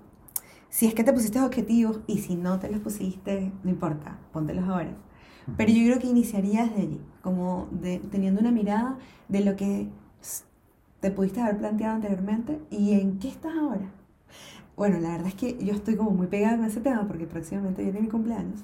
si 0.69 0.87
es 0.87 0.95
que 0.95 1.05
te 1.05 1.13
pusiste 1.13 1.41
objetivos 1.41 2.01
y 2.07 2.19
si 2.19 2.35
no 2.35 2.59
te 2.59 2.71
los 2.71 2.81
pusiste, 2.81 3.53
no 3.63 3.71
importa, 3.71 4.19
póntelos 4.33 4.69
ahora. 4.69 4.95
Pero 5.57 5.71
yo 5.71 5.85
creo 5.85 5.99
que 5.99 6.07
iniciaría 6.07 6.65
desde 6.65 6.83
allí, 6.83 7.01
como 7.23 7.69
de, 7.71 7.99
teniendo 8.11 8.41
una 8.41 8.51
mirada 8.51 8.99
de 9.29 9.41
lo 9.41 9.57
que 9.57 9.89
te 11.01 11.11
pudiste 11.11 11.41
haber 11.41 11.59
planteado 11.59 11.97
anteriormente 11.97 12.61
y 12.71 12.95
en 12.95 13.19
qué 13.19 13.29
estás 13.29 13.53
ahora. 13.55 13.93
Bueno, 14.77 14.99
la 15.01 15.11
verdad 15.11 15.29
es 15.29 15.35
que 15.35 15.57
yo 15.65 15.73
estoy 15.73 15.97
como 15.97 16.11
muy 16.11 16.27
pegada 16.27 16.57
con 16.57 16.67
ese 16.67 16.81
tema 16.81 17.07
porque 17.07 17.27
próximamente 17.27 17.83
viene 17.83 18.01
mi 18.01 18.09
cumpleaños. 18.09 18.61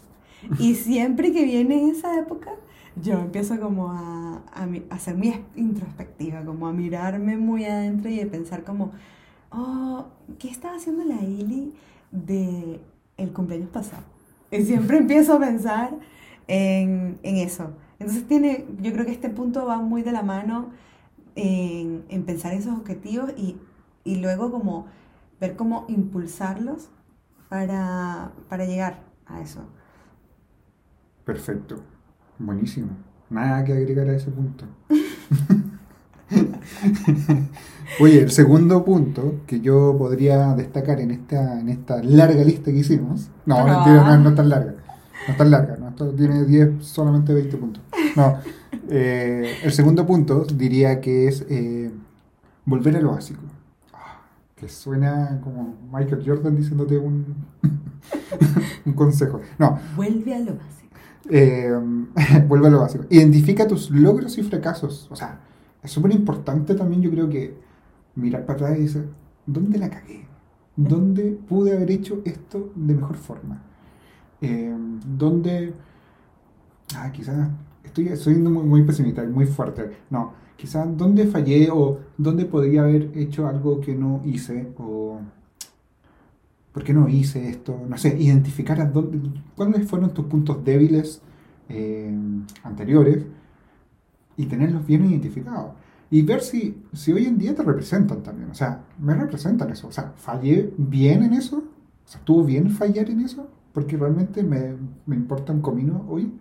Y 0.57 0.75
siempre 0.75 1.33
que 1.33 1.45
viene 1.45 1.89
esa 1.91 2.19
época, 2.19 2.53
yo 2.97 3.15
empiezo 3.21 3.59
como 3.61 3.91
a, 3.93 4.43
a, 4.53 4.69
a 4.91 4.99
ser 4.99 5.17
muy 5.17 5.35
introspectiva, 5.57 6.45
como 6.45 6.67
a 6.67 6.73
mirarme 6.73 7.37
muy 7.37 7.65
adentro 7.65 8.11
y 8.11 8.21
a 8.21 8.31
pensar 8.31 8.65
como, 8.65 8.93
oh, 9.51 10.07
¿qué 10.39 10.49
estaba 10.49 10.77
haciendo 10.77 11.05
la 11.05 11.23
Ili 11.23 11.75
de 12.11 12.81
el 13.17 13.33
cumpleaños 13.33 13.71
pasado? 13.71 14.05
Y 14.51 14.63
siempre 14.65 14.99
empiezo 14.99 15.35
a 15.35 15.41
pensar 15.41 15.91
en, 16.49 17.19
en 17.23 17.37
eso. 17.37 17.71
Entonces 17.99 18.27
tiene, 18.27 18.67
yo 18.81 18.93
creo 18.93 19.05
que 19.07 19.13
este 19.13 19.31
punto 19.31 19.67
va 19.67 19.79
muy 19.79 20.03
de 20.03 20.13
la 20.13 20.23
mano 20.23 20.71
en, 21.35 22.05
en 22.09 22.25
pensar 22.25 22.53
esos 22.55 22.77
objetivos 22.79 23.33
y, 23.37 23.57
y 24.05 24.17
luego 24.17 24.51
como 24.51 24.87
ver 25.41 25.57
cómo 25.57 25.87
impulsarlos 25.89 26.91
para, 27.49 28.31
para 28.49 28.67
llegar 28.67 29.01
a 29.27 29.41
eso. 29.41 29.61
Perfecto, 31.25 31.77
buenísimo. 32.39 32.91
Nada 33.31 33.65
que 33.65 33.73
agregar 33.73 34.09
a 34.09 34.15
ese 34.15 34.31
punto. 34.31 34.67
Oye, 38.01 38.21
el 38.21 38.31
segundo 38.31 38.85
punto 38.85 39.41
que 39.47 39.61
yo 39.61 39.97
podría 39.99 40.55
destacar 40.55 41.01
en 41.01 41.11
esta, 41.11 41.61
en 41.61 41.69
esta 41.69 42.03
larga 42.03 42.45
lista 42.45 42.71
que 42.71 42.79
hicimos. 42.79 43.31
No, 43.47 43.65
mentira, 43.65 44.17
no, 44.19 44.29
es 44.31 44.35
tan 44.35 44.49
larga. 44.49 44.75
No 45.27 45.33
es 45.33 45.37
tan 45.37 45.51
larga, 45.51 45.77
¿no? 45.77 45.89
Esto 45.89 46.11
tiene 46.11 46.45
10, 46.45 46.85
solamente 46.85 47.35
20 47.35 47.57
puntos. 47.57 47.83
No. 48.17 48.39
Eh, 48.89 49.59
el 49.63 49.73
segundo 49.73 50.07
punto 50.07 50.45
diría 50.45 51.01
que 51.01 51.29
es 51.29 51.45
eh, 51.49 51.91
volver 52.65 52.97
a 52.97 53.01
lo 53.01 53.13
básico 53.13 53.41
que 54.61 54.69
suena 54.69 55.41
como 55.43 55.75
Michael 55.91 56.23
Jordan 56.25 56.55
diciéndote 56.55 56.99
un, 56.99 57.35
un 58.85 58.93
consejo. 58.93 59.41
No. 59.59 59.79
Vuelve 59.97 60.35
a 60.35 60.41
lo 60.41 60.55
básico. 60.55 60.97
Eh, 61.31 61.73
vuelve 62.47 62.69
a 62.69 62.71
lo 62.71 62.81
básico. 62.81 63.07
Identifica 63.09 63.67
tus 63.67 63.91
logros 63.91 64.37
y 64.37 64.43
fracasos. 64.43 65.09
O 65.11 65.17
sea, 65.17 65.41
es 65.83 65.91
súper 65.91 66.13
importante 66.13 66.75
también, 66.75 67.01
yo 67.01 67.11
creo 67.11 67.29
que 67.31 67.57
mirar 68.17 68.45
para 68.45 68.59
atrás 68.59 68.79
y 68.79 68.83
decir, 68.83 69.09
¿dónde 69.47 69.79
la 69.79 69.89
cagué? 69.89 70.27
¿Dónde 70.77 71.39
pude 71.49 71.75
haber 71.75 71.91
hecho 71.91 72.21
esto 72.27 72.71
de 72.75 72.95
mejor 72.95 73.17
forma? 73.17 73.63
Eh, 74.43 74.77
¿Dónde... 75.07 75.73
Ah, 76.95 77.11
quizás 77.13 77.49
estoy 77.83 78.15
siendo 78.17 78.51
muy, 78.51 78.65
muy 78.65 78.83
pesimista, 78.83 79.25
muy 79.25 79.47
fuerte. 79.47 79.91
No, 80.11 80.35
quizás 80.61 80.87
dónde 80.95 81.27
fallé 81.27 81.71
o 81.71 82.01
dónde 82.19 82.45
podría 82.45 82.83
haber 82.83 83.11
hecho 83.15 83.47
algo 83.47 83.81
que 83.81 83.95
no 83.95 84.21
hice 84.27 84.69
o 84.77 85.19
por 86.71 86.85
qué 86.85 86.93
no 86.93 87.09
hice 87.09 87.49
esto, 87.49 87.81
no 87.89 87.97
sé, 87.97 88.17
identificar 88.21 88.79
a 88.79 88.85
dónde, 88.85 89.19
cuáles 89.57 89.89
fueron 89.89 90.13
tus 90.13 90.27
puntos 90.27 90.63
débiles 90.63 91.23
eh, 91.71 92.15
anteriores 92.63 93.25
y 94.37 94.47
tenerlos 94.47 94.87
bien 94.87 95.07
identificados. 95.07 95.73
Y 96.11 96.23
ver 96.23 96.43
si, 96.43 96.83
si 96.93 97.13
hoy 97.13 97.25
en 97.25 97.39
día 97.39 97.55
te 97.55 97.63
representan 97.63 98.23
también, 98.23 98.51
o 98.51 98.55
sea, 98.55 98.85
me 98.99 99.15
representan 99.15 99.71
eso, 99.71 99.89
o 99.89 99.93
sea, 99.93 100.13
fallé 100.17 100.75
bien 100.77 101.23
en 101.23 101.33
eso, 101.33 101.57
o 101.57 102.09
sea, 102.09 102.19
estuvo 102.19 102.45
bien 102.45 102.71
fallar 102.71 103.09
en 103.09 103.21
eso, 103.21 103.49
porque 103.73 103.97
realmente 103.97 104.43
me, 104.43 104.75
me 105.07 105.17
importa 105.17 105.53
un 105.53 105.63
comino 105.63 106.05
hoy, 106.09 106.33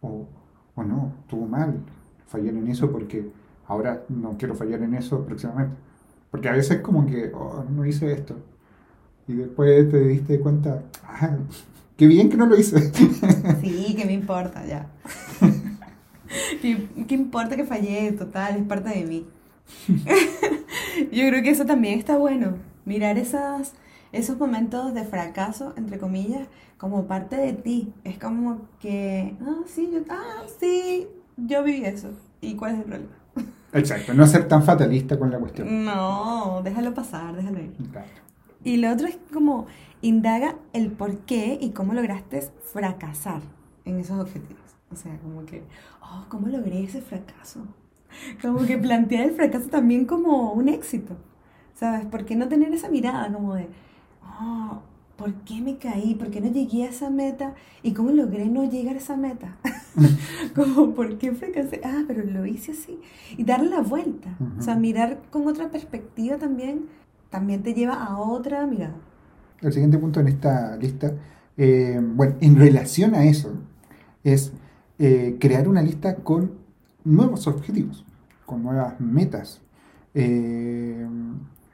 o, 0.00 0.26
o 0.74 0.82
no, 0.82 1.12
estuvo 1.24 1.46
mal, 1.46 1.82
fallar 2.26 2.54
en 2.54 2.68
eso 2.68 2.90
porque 2.90 3.30
ahora 3.66 4.04
no 4.08 4.36
quiero 4.38 4.54
fallar 4.54 4.82
en 4.82 4.94
eso 4.94 5.24
próximamente. 5.24 5.76
Porque 6.30 6.48
a 6.48 6.52
veces 6.52 6.80
como 6.80 7.06
que, 7.06 7.30
oh, 7.34 7.64
no 7.68 7.84
hice 7.84 8.12
esto. 8.12 8.36
Y 9.28 9.34
después 9.34 9.90
te 9.90 10.00
diste 10.00 10.40
cuenta, 10.40 10.82
ah, 11.04 11.36
qué 11.96 12.06
bien 12.06 12.28
que 12.28 12.36
no 12.36 12.46
lo 12.46 12.56
hice. 12.56 12.92
Sí, 13.60 13.94
que 13.96 14.04
me 14.04 14.12
importa 14.12 14.64
ya. 14.66 14.86
¿Qué, 16.62 16.88
¿Qué 17.06 17.14
importa 17.14 17.56
que 17.56 17.64
fallé? 17.64 18.12
Total, 18.12 18.56
es 18.56 18.64
parte 18.64 18.90
de 18.90 19.04
mí. 19.04 19.26
Yo 21.12 21.28
creo 21.28 21.42
que 21.42 21.50
eso 21.50 21.66
también 21.66 21.98
está 21.98 22.16
bueno. 22.16 22.54
Mirar 22.84 23.18
esas, 23.18 23.74
esos 24.12 24.38
momentos 24.38 24.94
de 24.94 25.04
fracaso, 25.04 25.74
entre 25.76 25.98
comillas, 25.98 26.48
como 26.78 27.06
parte 27.06 27.36
de 27.36 27.52
ti. 27.52 27.92
Es 28.04 28.18
como 28.18 28.68
que, 28.80 29.36
ah, 29.40 29.62
sí, 29.66 29.90
yo, 29.92 30.00
ah, 30.08 30.42
sí, 30.58 31.06
yo 31.36 31.62
viví 31.62 31.84
eso. 31.84 32.10
¿Y 32.40 32.54
cuál 32.54 32.72
es 32.72 32.78
el 32.78 32.84
problema? 32.84 33.12
Exacto, 33.72 34.14
no 34.14 34.26
ser 34.26 34.48
tan 34.48 34.62
fatalista 34.62 35.18
con 35.18 35.30
la 35.30 35.38
cuestión. 35.38 35.84
No, 35.84 36.60
déjalo 36.62 36.92
pasar, 36.94 37.34
déjalo 37.34 37.60
ir. 37.60 37.72
Claro. 37.90 38.08
Y 38.64 38.76
lo 38.76 38.92
otro 38.92 39.08
es 39.08 39.18
como 39.32 39.66
indaga 40.02 40.56
el 40.72 40.90
por 40.90 41.18
qué 41.20 41.58
y 41.60 41.70
cómo 41.70 41.94
lograste 41.94 42.42
fracasar 42.72 43.42
en 43.84 43.98
esos 43.98 44.20
objetivos. 44.20 44.62
O 44.92 44.96
sea, 44.96 45.16
como 45.18 45.44
que, 45.46 45.62
oh, 46.02 46.26
¿cómo 46.28 46.48
logré 46.48 46.84
ese 46.84 47.00
fracaso? 47.00 47.66
Como 48.42 48.66
que 48.66 48.76
plantear 48.76 49.24
el 49.24 49.32
fracaso 49.32 49.68
también 49.68 50.04
como 50.04 50.52
un 50.52 50.68
éxito. 50.68 51.16
¿Sabes? 51.74 52.04
¿Por 52.06 52.24
qué 52.24 52.36
no 52.36 52.48
tener 52.48 52.72
esa 52.72 52.88
mirada 52.88 53.32
como 53.32 53.54
de, 53.54 53.68
oh, 54.22 54.82
¿por 55.16 55.32
qué 55.44 55.60
me 55.60 55.78
caí? 55.78 56.14
¿Por 56.14 56.30
qué 56.30 56.40
no 56.40 56.52
llegué 56.52 56.84
a 56.84 56.90
esa 56.90 57.10
meta? 57.10 57.54
¿Y 57.82 57.92
cómo 57.92 58.10
logré 58.10 58.46
no 58.46 58.64
llegar 58.64 58.94
a 58.94 58.98
esa 58.98 59.16
meta? 59.16 59.56
como, 60.54 60.94
¿por 60.94 61.18
qué 61.18 61.32
fracasé? 61.32 61.80
Ah, 61.84 62.04
pero 62.06 62.24
lo 62.24 62.46
hice 62.46 62.72
así. 62.72 62.98
Y 63.36 63.44
darle 63.44 63.70
la 63.70 63.80
vuelta. 63.80 64.36
O 64.58 64.62
sea, 64.62 64.76
mirar 64.76 65.22
con 65.30 65.46
otra 65.46 65.70
perspectiva 65.70 66.36
también, 66.38 66.86
también 67.30 67.62
te 67.62 67.74
lleva 67.74 67.94
a 67.94 68.18
otra 68.18 68.66
mirada. 68.66 68.94
El 69.60 69.72
siguiente 69.72 69.98
punto 69.98 70.20
en 70.20 70.28
esta 70.28 70.76
lista, 70.76 71.12
eh, 71.56 72.00
bueno, 72.02 72.36
en 72.40 72.56
relación 72.56 73.14
a 73.14 73.24
eso, 73.24 73.54
es 74.24 74.52
eh, 74.98 75.36
crear 75.40 75.68
una 75.68 75.82
lista 75.82 76.16
con 76.16 76.52
nuevos 77.04 77.46
objetivos, 77.46 78.04
con 78.46 78.62
nuevas 78.62 79.00
metas 79.00 79.60
eh, 80.14 81.06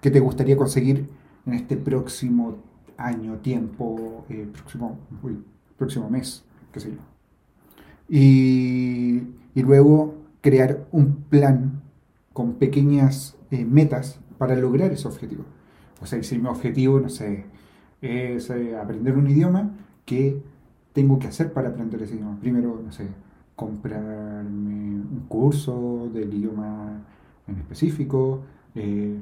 que 0.01 0.11
te 0.11 0.21
gustaría 0.21 0.57
conseguir 0.57 1.09
en 1.47 1.55
este 1.55 1.77
próximo 1.77 2.57
año, 2.97 3.37
tiempo, 3.39 4.25
próximo, 4.53 4.99
uy, 5.23 5.43
próximo 5.77 6.11
mes, 6.11 6.45
qué 6.73 6.81
sé 6.81 6.91
yo. 6.91 7.18
Y, 8.09 9.23
luego 9.55 10.15
crear 10.41 10.87
un 10.93 11.17
plan 11.29 11.83
con 12.33 12.55
pequeñas 12.55 13.37
eh, 13.51 13.65
metas 13.65 14.21
para 14.39 14.55
lograr 14.55 14.93
ese 14.93 15.09
objetivo. 15.09 15.45
O 16.01 16.07
sea, 16.07 16.23
si 16.23 16.39
mi 16.39 16.47
objetivo, 16.47 17.01
no 17.01 17.09
sé, 17.09 17.45
es 18.01 18.49
eh, 18.51 18.77
aprender 18.77 19.17
un 19.17 19.29
idioma, 19.29 19.73
¿qué 20.05 20.41
tengo 20.93 21.19
que 21.19 21.27
hacer 21.27 21.53
para 21.53 21.71
aprender 21.71 22.01
ese 22.03 22.15
idioma? 22.15 22.39
Primero, 22.41 22.81
no 22.85 22.93
sé, 22.93 23.09
comprarme 23.57 25.01
un 25.01 25.25
curso 25.27 26.09
del 26.15 26.33
idioma 26.33 27.01
en 27.49 27.57
específico, 27.57 28.43
eh, 28.77 29.17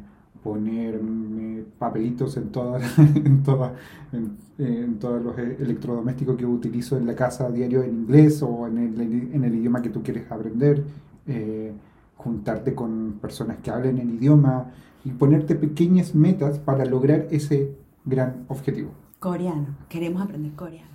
ponerme 0.46 1.64
papelitos 1.76 2.36
en 2.36 2.50
todas 2.50 2.96
en 2.98 3.42
toda, 3.42 3.74
en, 4.12 4.36
en 4.58 4.98
todos 5.00 5.20
los 5.20 5.36
electrodomésticos 5.36 6.36
que 6.36 6.46
utilizo 6.46 6.96
en 6.96 7.04
la 7.04 7.16
casa 7.16 7.46
a 7.46 7.50
diario 7.50 7.82
en 7.82 7.90
inglés 7.90 8.40
o 8.42 8.68
en 8.68 8.78
el, 8.78 9.00
en 9.00 9.42
el 9.42 9.54
idioma 9.56 9.82
que 9.82 9.88
tú 9.88 10.04
quieres 10.04 10.30
aprender, 10.30 10.84
eh, 11.26 11.72
juntarte 12.16 12.76
con 12.76 13.18
personas 13.20 13.56
que 13.58 13.72
hablen 13.72 13.98
el 13.98 14.08
idioma 14.08 14.70
y 15.04 15.10
ponerte 15.10 15.56
pequeñas 15.56 16.14
metas 16.14 16.60
para 16.60 16.84
lograr 16.84 17.26
ese 17.32 17.72
gran 18.04 18.44
objetivo. 18.46 18.92
Coreano. 19.18 19.74
Queremos 19.88 20.22
aprender 20.22 20.52
coreano. 20.52 20.90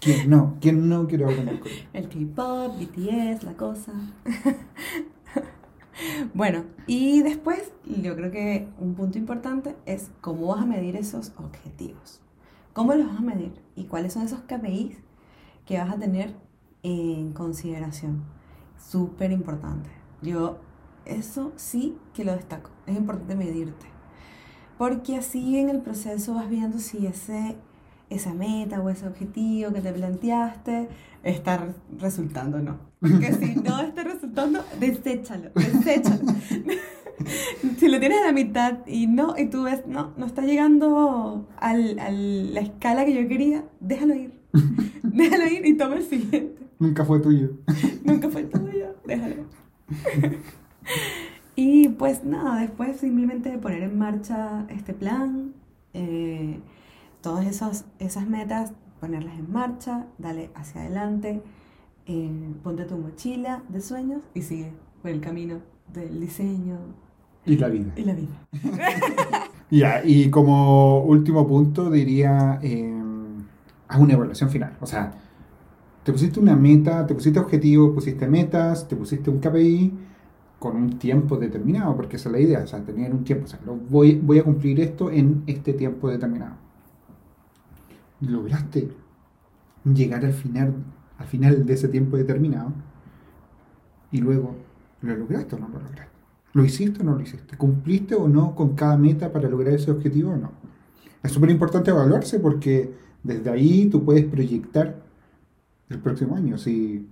¿Quién 0.00 0.28
no? 0.28 0.56
¿Quién 0.60 0.88
no 0.88 1.06
quiere 1.06 1.24
aprender 1.24 1.60
coreano? 1.60 1.88
El 1.92 2.08
K-pop, 2.08 2.74
BTS, 2.76 3.44
la 3.44 3.52
cosa. 3.56 3.92
Bueno, 6.34 6.64
y 6.86 7.22
después 7.22 7.72
yo 7.84 8.14
creo 8.16 8.30
que 8.30 8.68
un 8.78 8.94
punto 8.94 9.18
importante 9.18 9.76
es 9.86 10.10
cómo 10.20 10.48
vas 10.48 10.62
a 10.62 10.66
medir 10.66 10.96
esos 10.96 11.32
objetivos. 11.38 12.20
¿Cómo 12.72 12.94
los 12.94 13.06
vas 13.06 13.18
a 13.18 13.22
medir? 13.22 13.52
¿Y 13.74 13.84
cuáles 13.84 14.12
son 14.12 14.24
esos 14.24 14.40
KPIs 14.40 14.98
que 15.64 15.78
vas 15.78 15.90
a 15.90 15.98
tener 15.98 16.34
en 16.82 17.32
consideración? 17.32 18.24
Súper 18.78 19.32
importante. 19.32 19.88
Yo 20.20 20.60
eso 21.06 21.52
sí 21.56 21.96
que 22.12 22.24
lo 22.24 22.32
destaco. 22.32 22.70
Es 22.86 22.96
importante 22.96 23.34
medirte. 23.34 23.86
Porque 24.76 25.16
así 25.16 25.58
en 25.58 25.70
el 25.70 25.80
proceso 25.80 26.34
vas 26.34 26.50
viendo 26.50 26.78
si 26.78 27.06
ese, 27.06 27.56
esa 28.10 28.34
meta 28.34 28.80
o 28.82 28.90
ese 28.90 29.06
objetivo 29.06 29.72
que 29.72 29.80
te 29.80 29.92
planteaste 29.92 30.88
está 31.22 31.74
resultando 31.98 32.58
o 32.58 32.60
no. 32.60 32.78
Porque 33.10 33.32
si 33.32 33.54
no 33.56 33.80
está 33.80 34.04
resultando, 34.04 34.64
deséchalo, 34.80 35.50
deséchalo. 35.54 36.22
si 37.78 37.88
lo 37.88 37.98
tienes 37.98 38.18
a 38.22 38.26
la 38.26 38.32
mitad 38.32 38.86
y 38.86 39.06
no, 39.06 39.34
y 39.36 39.46
tú 39.46 39.64
ves, 39.64 39.86
no, 39.86 40.12
no 40.16 40.26
está 40.26 40.42
llegando 40.42 41.48
al, 41.58 41.98
a 41.98 42.10
la 42.10 42.60
escala 42.60 43.04
que 43.04 43.14
yo 43.14 43.28
quería, 43.28 43.64
déjalo 43.80 44.14
ir. 44.14 44.32
déjalo 45.02 45.46
ir 45.46 45.66
y 45.66 45.76
toma 45.76 45.96
el 45.96 46.04
siguiente. 46.04 46.66
Nunca 46.78 47.04
fue 47.04 47.20
tuyo. 47.20 47.50
Nunca 48.04 48.28
fue 48.28 48.44
tuyo, 48.44 48.96
déjalo. 49.06 49.44
y 51.54 51.88
pues 51.90 52.24
nada, 52.24 52.60
después 52.60 52.98
simplemente 52.98 53.50
de 53.50 53.58
poner 53.58 53.82
en 53.82 53.98
marcha 53.98 54.66
este 54.68 54.92
plan, 54.92 55.54
eh, 55.94 56.60
todas 57.22 57.46
esas, 57.46 57.86
esas 57.98 58.28
metas, 58.28 58.72
ponerlas 59.00 59.38
en 59.38 59.50
marcha, 59.50 60.06
dale 60.18 60.50
hacia 60.54 60.82
adelante, 60.82 61.42
eh, 62.06 62.30
ponte 62.62 62.84
tu 62.84 62.96
mochila 62.96 63.62
de 63.68 63.80
sueños 63.80 64.22
y 64.34 64.42
sigue 64.42 64.72
por 65.02 65.10
el 65.10 65.20
camino 65.20 65.60
del 65.92 66.20
diseño 66.20 66.78
Y 67.44 67.56
la 67.56 67.68
vida. 67.68 67.92
y 67.96 68.02
la 68.04 68.14
vida. 68.14 68.46
Ya, 69.70 70.00
y 70.04 70.30
como 70.30 71.02
último 71.02 71.44
punto 71.46 71.90
diría, 71.90 72.60
eh, 72.62 72.94
haz 73.88 74.00
una 74.00 74.12
evaluación 74.12 74.48
final. 74.48 74.76
O 74.80 74.86
sea, 74.86 75.12
te 76.04 76.12
pusiste 76.12 76.38
una 76.38 76.54
meta, 76.54 77.04
te 77.06 77.14
pusiste 77.14 77.40
objetivo, 77.40 77.92
pusiste 77.92 78.28
metas, 78.28 78.86
te 78.86 78.94
pusiste 78.94 79.28
un 79.28 79.40
KPI 79.40 79.92
con 80.60 80.76
un 80.76 80.98
tiempo 80.98 81.36
determinado, 81.36 81.96
porque 81.96 82.14
esa 82.16 82.28
es 82.28 82.32
la 82.34 82.40
idea, 82.40 82.60
o 82.60 82.66
sea, 82.68 82.80
tener 82.84 83.12
un 83.12 83.24
tiempo, 83.24 83.46
o 83.46 83.48
sea, 83.48 83.58
lo 83.66 83.74
voy, 83.74 84.14
voy 84.22 84.38
a 84.38 84.44
cumplir 84.44 84.78
esto 84.80 85.10
en 85.10 85.42
este 85.48 85.72
tiempo 85.72 86.08
determinado. 86.08 86.54
Lograste 88.20 88.88
llegar 89.84 90.24
al 90.24 90.32
final, 90.32 90.74
al 91.18 91.26
final 91.26 91.66
de 91.66 91.72
ese 91.72 91.88
tiempo 91.88 92.16
determinado 92.16 92.72
y 94.10 94.18
luego, 94.18 94.54
¿lo 95.02 95.16
lograste 95.16 95.56
o 95.56 95.58
no 95.58 95.68
lo 95.68 95.80
lograste? 95.80 96.12
¿Lo 96.52 96.64
hiciste 96.64 97.02
o 97.02 97.04
no 97.04 97.14
lo 97.14 97.20
hiciste? 97.20 97.56
¿Cumpliste 97.56 98.14
o 98.14 98.28
no 98.28 98.54
con 98.54 98.74
cada 98.74 98.96
meta 98.96 99.32
para 99.32 99.48
lograr 99.48 99.74
ese 99.74 99.90
objetivo 99.90 100.32
o 100.32 100.36
no? 100.36 100.52
Es 101.22 101.32
súper 101.32 101.50
importante 101.50 101.90
evaluarse 101.90 102.38
porque 102.38 102.94
desde 103.22 103.50
ahí 103.50 103.86
tú 103.90 104.04
puedes 104.04 104.24
proyectar 104.24 104.96
el 105.88 105.98
próximo 105.98 106.36
año, 106.36 106.56
sí, 106.56 107.08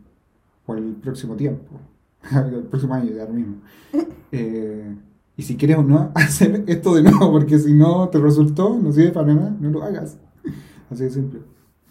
o 0.67 0.75
el 0.75 0.95
próximo 0.95 1.37
tiempo, 1.37 1.81
el 2.33 2.63
próximo 2.65 2.95
año, 2.95 3.11
ya 3.15 3.25
lo 3.25 3.35
mismo. 3.35 3.57
Eh, 4.37 4.93
y 5.37 5.43
si 5.45 5.57
quieres 5.57 5.77
o 5.77 5.83
no 5.85 6.11
hacer 6.17 6.65
esto 6.67 6.95
de 6.97 7.05
nuevo, 7.05 7.31
porque 7.31 7.57
si 7.57 7.73
no 7.73 8.09
te 8.09 8.19
resultó, 8.19 8.77
no 8.77 8.91
sirve 8.93 9.13
para 9.13 9.33
nada, 9.33 9.57
no 9.61 9.71
lo 9.71 9.85
hagas. 9.85 10.19
Así 10.91 11.05
de 11.05 11.11
simple. 11.11 11.41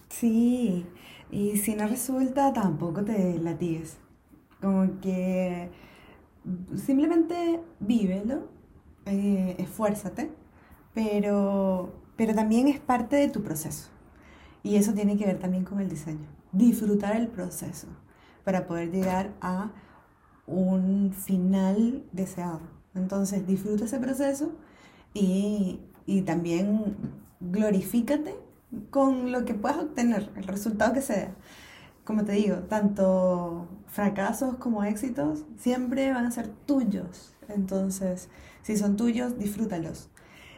Sí, 0.10 0.86
y 1.34 1.58
si 1.58 1.74
no 1.76 1.88
resulta, 1.88 2.54
tampoco 2.54 3.04
te 3.04 3.39
latigues. 3.39 3.98
Como 4.62 5.02
que 5.02 5.72
simplemente 6.76 7.60
vívelo, 7.80 8.50
eh, 9.08 9.56
esfuérzate, 9.58 10.32
pero, 10.93 11.91
pero 12.17 12.36
también 12.36 12.67
es 12.67 12.80
parte 12.80 13.15
de 13.15 13.30
tu 13.30 13.41
proceso. 13.41 13.89
Y 14.62 14.76
eso 14.76 14.93
tiene 14.93 15.17
que 15.17 15.26
ver 15.26 15.39
también 15.39 15.65
con 15.65 15.80
el 15.80 15.89
diseño. 15.89 16.28
Disfrutar 16.52 17.15
el 17.15 17.30
proceso 17.30 17.88
para 18.43 18.67
poder 18.67 18.91
llegar 18.91 19.34
a 19.41 19.72
un 20.46 21.13
final 21.13 22.04
deseado. 22.12 22.62
Entonces 22.93 23.48
disfruta 23.48 23.86
ese 23.86 23.98
proceso 24.00 24.52
y, 25.15 25.80
y 26.06 26.22
también 26.22 26.96
glorifícate 27.39 28.43
con 28.90 29.32
lo 29.32 29.46
que 29.46 29.54
puedas 29.54 29.78
obtener, 29.78 30.30
el 30.36 30.44
resultado 30.44 30.94
que 30.94 31.02
sea. 31.02 31.32
Como 32.04 32.26
te 32.26 32.34
digo, 32.34 32.58
tanto 32.70 33.68
fracasos 33.88 34.56
como 34.56 34.84
éxitos 34.84 35.46
siempre 35.58 36.12
van 36.12 36.26
a 36.26 36.32
ser 36.32 36.48
tuyos. 36.66 37.34
Entonces, 37.48 38.30
si 38.62 38.78
son 38.78 38.98
tuyos, 38.98 39.38
disfrútalos. 39.38 40.10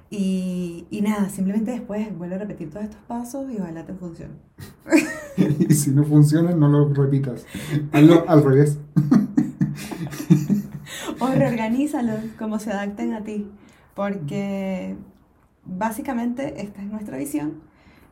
Y, 0.09 0.85
y 0.91 1.01
nada, 1.01 1.29
simplemente 1.29 1.71
después 1.71 2.15
vuelve 2.17 2.35
a 2.35 2.39
repetir 2.39 2.69
todos 2.69 2.85
estos 2.85 3.01
pasos 3.01 3.51
y 3.51 3.59
ojalá 3.59 3.85
te 3.85 3.93
funcione. 3.93 4.35
y 5.37 5.73
si 5.73 5.91
no 5.91 6.03
funciona, 6.03 6.51
no 6.51 6.67
lo 6.67 6.93
repitas. 6.93 7.45
Hazlo 7.91 8.23
al 8.27 8.43
revés. 8.43 8.79
pero 11.35 11.49
organízalos 11.49 12.19
como 12.37 12.59
se 12.59 12.71
adapten 12.71 13.13
a 13.13 13.23
ti, 13.23 13.47
porque 13.93 14.95
básicamente 15.65 16.61
esta 16.61 16.81
es 16.81 16.87
nuestra 16.87 17.17
visión, 17.17 17.61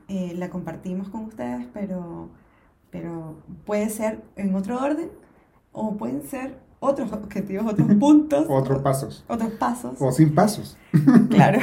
eh, 0.07 0.33
la 0.35 0.49
compartimos 0.49 1.09
con 1.09 1.25
ustedes, 1.25 1.65
pero, 1.73 2.29
pero 2.89 3.35
puede 3.65 3.89
ser 3.89 4.23
en 4.35 4.55
otro 4.55 4.79
orden 4.79 5.09
o 5.71 5.95
pueden 5.95 6.23
ser 6.23 6.59
otros 6.79 7.11
objetivos, 7.11 7.71
otros 7.71 7.87
puntos. 7.99 8.45
otros 8.49 8.81
pasos. 8.81 9.25
Otros 9.27 9.51
pasos. 9.53 10.01
O 10.01 10.11
sin 10.11 10.33
pasos. 10.33 10.77
Claro. 11.29 11.59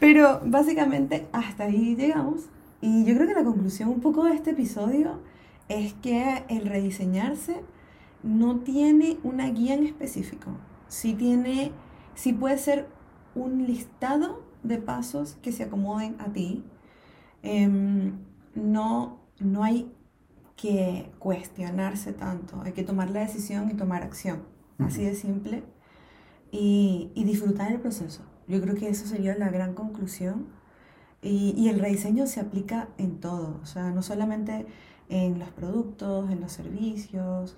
Pero 0.00 0.40
básicamente 0.44 1.26
hasta 1.32 1.64
ahí 1.64 1.96
llegamos. 1.96 2.46
Y 2.80 3.04
yo 3.04 3.14
creo 3.14 3.26
que 3.26 3.34
la 3.34 3.44
conclusión 3.44 3.88
un 3.88 4.00
poco 4.00 4.24
de 4.24 4.34
este 4.34 4.50
episodio 4.50 5.20
es 5.68 5.94
que 5.94 6.44
el 6.48 6.66
rediseñarse 6.66 7.62
no 8.22 8.58
tiene 8.60 9.18
una 9.22 9.48
guía 9.50 9.74
en 9.74 9.84
específico. 9.84 10.50
Sí 10.88 11.14
tiene, 11.14 11.72
sí 12.14 12.32
puede 12.32 12.58
ser 12.58 12.88
un 13.34 13.66
listado 13.66 14.42
de 14.62 14.78
pasos 14.78 15.36
que 15.42 15.52
se 15.52 15.64
acomoden 15.64 16.16
a 16.20 16.26
ti. 16.32 16.64
Em, 17.50 18.12
no, 18.54 19.20
no 19.40 19.64
hay 19.64 19.90
que 20.54 21.10
cuestionarse 21.18 22.12
tanto, 22.12 22.60
hay 22.60 22.72
que 22.72 22.82
tomar 22.82 23.08
la 23.10 23.20
decisión 23.20 23.70
y 23.70 23.74
tomar 23.74 24.02
acción, 24.02 24.42
así 24.78 25.02
de 25.04 25.14
simple, 25.14 25.62
y, 26.52 27.10
y, 27.14 27.24
disfrutar 27.24 27.72
el 27.72 27.80
proceso. 27.80 28.22
Yo 28.48 28.60
creo 28.60 28.74
que 28.74 28.90
eso 28.90 29.06
sería 29.06 29.34
la 29.36 29.48
gran 29.48 29.72
conclusión. 29.74 30.46
Y, 31.22 31.54
y, 31.56 31.68
el 31.70 31.80
rediseño 31.80 32.26
se 32.26 32.40
aplica 32.40 32.88
en 32.98 33.18
todo, 33.18 33.60
o 33.62 33.66
sea, 33.66 33.90
no 33.92 34.02
solamente 34.02 34.66
en 35.08 35.38
los 35.38 35.50
productos, 35.50 36.30
en 36.30 36.40
los 36.40 36.52
servicios, 36.52 37.56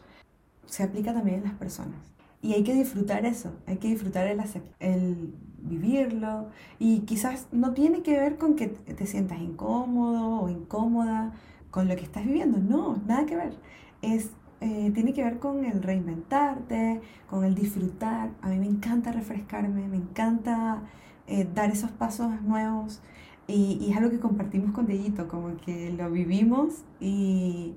se 0.67 0.85
aplica 0.85 1.13
también 1.13 1.39
en 1.39 1.45
las 1.45 1.55
personas. 1.55 1.99
Y 2.43 2.55
hay 2.55 2.63
que 2.63 2.75
disfrutar 2.75 3.27
eso, 3.27 3.53
hay 3.67 3.79
que 3.79 3.89
disfrutar 3.89 4.29
el, 4.29 4.41
el 4.79 5.35
vivirlo. 5.63 6.49
Y 6.79 7.01
quizás 7.01 7.49
no 7.53 7.73
tiene 7.73 8.03
que 8.03 8.19
ver 8.19 8.39
con 8.39 8.57
que 8.57 8.69
te 8.69 9.07
sientas 9.07 9.41
incómodo 9.41 10.41
o 10.43 10.49
incómoda, 10.49 11.33
con 11.71 11.89
lo 11.89 11.97
que 11.97 12.03
estás 12.03 12.25
viviendo. 12.25 12.59
No, 12.59 12.97
nada 13.07 13.27
que 13.27 13.37
ver. 13.37 13.55
Es, 14.03 14.31
eh, 14.61 14.91
tiene 14.95 15.13
que 15.13 15.23
ver 15.25 15.39
con 15.39 15.65
el 15.65 15.83
reinventarte, 15.83 17.01
con 17.29 17.45
el 17.45 17.55
disfrutar. 17.55 18.31
A 18.43 18.49
mí 18.49 18.59
me 18.59 18.67
encanta 18.67 19.13
refrescarme, 19.13 19.89
me 19.89 19.97
encanta 19.97 20.83
eh, 21.27 21.49
dar 21.55 21.71
esos 21.71 21.91
pasos 21.91 22.43
nuevos. 22.43 23.01
Y, 23.47 23.79
y, 23.81 23.91
es 23.91 23.97
algo 23.97 24.11
que 24.11 24.21
compartimos 24.21 24.73
con 24.73 24.87
Deyito, 24.87 25.27
como 25.29 25.57
que 25.57 25.91
lo 25.91 26.11
vivimos 26.11 26.85
y, 27.01 27.75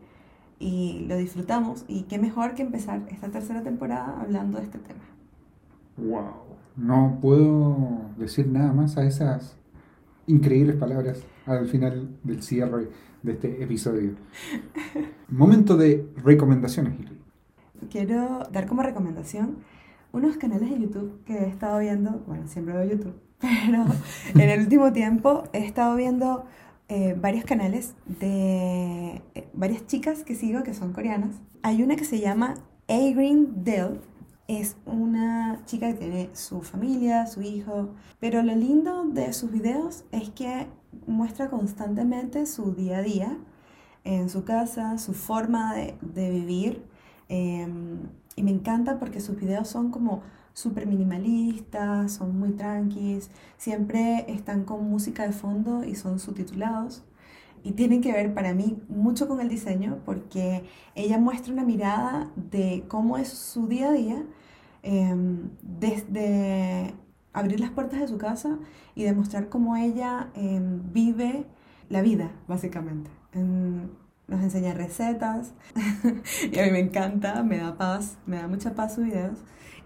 y 0.60 1.06
lo 1.08 1.18
disfrutamos. 1.18 1.86
Y 1.88 2.04
qué 2.04 2.20
mejor 2.20 2.54
que 2.54 2.62
empezar 2.64 3.02
esta 3.10 3.30
tercera 3.30 3.64
temporada 3.64 4.22
hablando 4.22 4.60
de 4.60 4.66
este 4.66 4.80
tema. 4.80 5.04
¡Wow! 5.98 6.43
No 6.76 7.20
puedo 7.22 8.02
decir 8.18 8.48
nada 8.48 8.74
más 8.74 8.98
a 8.98 9.06
esas 9.06 9.58
increíbles 10.28 10.76
palabras 10.76 11.24
al 11.46 11.68
final 11.68 12.10
del 12.24 12.42
cierre 12.42 12.90
de 13.22 13.32
este 13.34 13.64
episodio. 13.64 14.12
Momento 15.30 15.78
de 15.78 16.08
recomendaciones, 16.24 16.94
Quiero 17.90 18.48
dar 18.52 18.66
como 18.66 18.82
recomendación 18.82 19.58
unos 20.14 20.38
canales 20.38 20.70
de 20.70 20.80
YouTube 20.80 21.24
que 21.26 21.34
he 21.34 21.48
estado 21.48 21.80
viendo, 21.80 22.24
bueno, 22.28 22.48
siempre 22.48 22.74
veo 22.74 22.86
YouTube, 22.86 23.16
pero 23.40 23.86
en 24.36 24.50
el 24.50 24.62
último 24.62 24.94
tiempo 24.94 25.44
he 25.54 25.66
estado 25.66 25.96
viendo 25.96 26.46
eh, 26.88 27.18
varios 27.20 27.46
canales 27.46 27.96
de 28.06 29.22
eh, 29.36 29.48
varias 29.54 29.86
chicas 29.88 30.24
que 30.24 30.36
sigo 30.36 30.64
que 30.64 30.74
son 30.74 30.94
coreanas. 30.94 31.42
Hay 31.62 31.82
una 31.82 31.96
que 31.96 32.06
se 32.06 32.20
llama 32.20 32.56
A-Green 32.88 33.64
Dell, 33.64 34.00
es 34.48 34.76
una 34.86 35.62
chica 35.66 35.88
que 35.88 35.94
tiene 35.94 36.30
su 36.34 36.62
familia, 36.62 37.28
su 37.28 37.42
hijo, 37.42 37.90
pero 38.20 38.44
lo 38.44 38.56
lindo 38.56 39.06
de 39.06 39.32
sus 39.34 39.52
videos 39.52 40.04
es 40.12 40.30
que 40.32 40.68
muestra 41.08 41.50
constantemente 41.50 42.46
su 42.46 42.74
día 42.74 42.98
a 42.98 43.02
día 43.02 43.38
en 44.04 44.30
su 44.30 44.44
casa, 44.44 44.98
su 44.98 45.14
forma 45.14 45.76
de, 45.76 46.30
vivir. 46.30 46.84
Em, 47.30 48.00
y 48.36 48.44
me 48.44 48.52
encanta 48.52 49.00
porque 49.00 49.22
sus 49.22 49.40
videos 49.40 49.70
son 49.70 49.92
como 49.92 50.22
súper 50.54 50.88
minimalistas, 50.88 52.14
son 52.14 52.38
muy 52.38 52.52
tranquis, 52.52 53.30
siempre 53.58 54.26
están 54.28 54.66
con 54.66 54.88
música 54.90 55.26
de 55.26 55.34
fondo 55.34 55.84
y 55.84 55.96
son 55.96 56.20
subtitulados. 56.20 57.04
Y 57.64 57.72
tienen 57.72 58.02
que 58.02 58.12
ver 58.12 58.34
para 58.34 58.54
mí 58.54 58.82
mucho 58.90 59.28
con 59.28 59.40
el 59.40 59.48
diseño 59.48 60.00
porque 60.06 60.66
ella 60.96 61.18
muestra 61.18 61.54
una 61.54 61.64
mirada 61.64 62.30
de 62.36 62.84
cómo 62.90 63.18
es 63.18 63.30
su 63.30 63.68
día 63.68 63.90
a 63.90 63.92
día, 63.94 64.24
em, 64.84 65.50
desde 65.62 66.94
abrir 67.32 67.60
las 67.62 67.72
puertas 67.72 68.02
de 68.02 68.08
su 68.08 68.18
casa 68.18 68.60
y 68.96 69.04
demostrar 69.04 69.50
cómo 69.50 69.78
ella 69.78 70.30
em, 70.36 70.82
vive 70.92 71.46
la 71.90 72.02
vida, 72.02 72.32
básicamente. 72.48 73.10
nos 74.28 74.42
enseña 74.42 74.74
recetas 74.74 75.54
y 76.52 76.60
a 76.60 76.64
mí 76.66 76.72
me 76.72 76.80
encanta, 76.80 77.44
me 77.44 77.58
da 77.58 77.78
paz, 77.78 78.18
me 78.26 78.38
da 78.38 78.48
mucha 78.48 78.74
paz 78.76 78.96
sus 78.96 79.06
videos. 79.06 79.40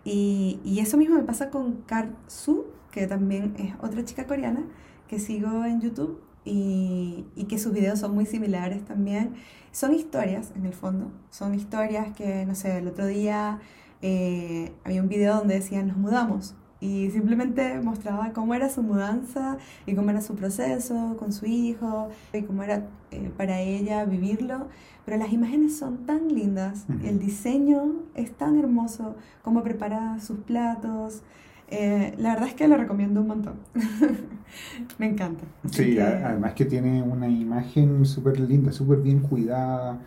Y, 0.04 0.60
y 0.63 0.80
eso 0.80 0.98
mismo 0.98 1.16
me 1.16 1.24
pasa 1.24 1.50
con 1.50 1.82
Kar 1.84 2.16
Su, 2.28 2.66
que 2.92 3.08
también 3.08 3.56
es 3.58 3.74
otra 3.82 4.04
chica 4.06 4.26
coreana 4.28 4.63
que 5.08 5.20
sigo 5.20 5.66
en 5.66 5.82
YouTube 5.82 6.27
y, 6.48 7.26
y, 7.36 7.44
que 7.46 7.60
sus 7.60 7.74
videos 7.74 8.00
son 8.00 8.16
muy 8.16 8.26
similares 8.26 8.86
también. 8.86 9.36
Son 9.72 9.94
historias, 9.94 10.54
en 10.56 10.66
el 10.66 10.74
fondo. 10.74 11.12
Son 11.30 11.54
historias 11.54 12.16
que, 12.16 12.46
no 12.46 12.56
sé, 12.56 12.78
el 12.78 12.88
otro 12.88 13.06
día 13.06 13.60
eh, 14.02 14.72
había 14.84 15.02
un 15.02 15.10
video 15.10 15.36
donde 15.36 15.56
decía 15.56 15.82
nos 15.82 15.98
mudamos 15.98 16.54
y 16.80 17.10
simplemente 17.10 17.80
mostraba 17.80 18.32
cómo 18.34 18.54
era 18.54 18.70
su 18.70 18.84
mudanza 18.84 19.58
y 19.88 19.96
cómo 19.96 20.12
era 20.12 20.22
su 20.22 20.36
proceso 20.36 21.16
con 21.18 21.34
su 21.34 21.48
hijo 21.48 22.10
y 22.34 22.44
cómo 22.44 22.62
era 22.62 22.88
eh, 23.12 23.32
para 23.36 23.60
ella 23.62 24.06
vivirlo. 24.06 24.68
Pero 25.06 25.18
las 25.18 25.32
imágenes 25.32 25.78
son 25.78 26.06
tan 26.06 26.28
lindas, 26.28 26.86
el 27.02 27.18
diseño 27.18 27.94
es 28.14 28.36
tan 28.36 28.60
hermoso, 28.60 29.16
cómo 29.42 29.64
prepara 29.64 30.20
sus 30.20 30.40
platos. 30.40 31.24
Eh, 31.69 32.13
la 32.17 32.34
verdad 32.34 32.47
es 32.47 32.53
que 32.53 32.67
lo 32.67 32.77
recomiendo 32.77 33.21
un 33.21 33.27
montón. 33.27 33.56
Me 34.97 35.08
encanta. 35.08 35.43
sí, 35.69 35.99
además 35.99 36.53
que 36.53 36.65
tiene 36.65 37.03
una 37.03 37.27
imagen 37.27 38.06
súper 38.06 38.39
linda, 38.39 38.71
súper 38.71 38.99
bien 38.99 39.19
cuidada. 39.19 39.99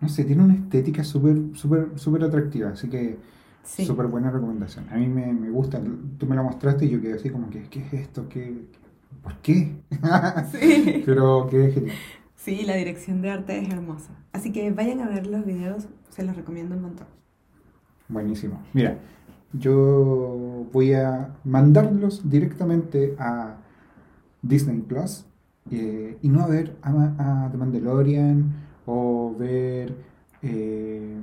No 0.00 0.08
sé, 0.08 0.24
tiene 0.24 0.42
una 0.42 0.54
estética 0.54 1.04
súper, 1.04 1.36
súper, 1.54 1.88
súper 1.96 2.24
atractiva. 2.24 2.70
Así 2.70 2.88
que 2.88 3.18
Súper 3.62 4.06
buena 4.06 4.30
recomendación. 4.30 4.86
A 4.90 4.96
mí 4.96 5.06
me, 5.06 5.32
me, 5.32 5.50
gusta. 5.50 5.80
Tú 6.18 6.26
me 6.26 6.34
la 6.34 6.42
mostraste 6.42 6.86
y 6.86 6.90
yo 6.90 7.00
quedé 7.00 7.14
así 7.14 7.30
como 7.30 7.50
que, 7.50 7.62
¿qué 7.64 7.80
es 7.80 7.92
esto? 7.92 8.28
¿Qué, 8.28 8.64
¿Por 9.22 9.36
qué? 9.38 9.76
Sí. 10.52 11.02
Pero 11.06 11.46
qué 11.50 11.70
genial. 11.70 11.96
Sí, 12.36 12.62
la 12.62 12.74
dirección 12.74 13.20
de 13.20 13.30
arte 13.30 13.58
es 13.58 13.68
hermosa. 13.68 14.10
Así 14.32 14.50
que 14.50 14.70
vayan 14.70 15.00
a 15.00 15.08
ver 15.08 15.26
los 15.26 15.44
videos, 15.44 15.88
se 16.08 16.24
los 16.24 16.34
recomiendo 16.36 16.74
un 16.74 16.82
montón. 16.82 17.06
Buenísimo. 18.08 18.62
Mira, 18.72 18.98
yo 19.52 20.66
voy 20.72 20.94
a 20.94 21.36
mandarlos 21.44 22.28
directamente 22.28 23.14
a 23.18 23.56
Disney 24.42 24.80
Plus 24.80 25.24
eh, 25.70 26.16
y 26.22 26.28
no 26.28 26.42
a 26.42 26.46
ver 26.46 26.76
a, 26.82 27.48
The 27.50 27.56
Mandalorian 27.58 28.52
o 28.86 29.34
ver 29.38 29.94
eh, 30.42 31.16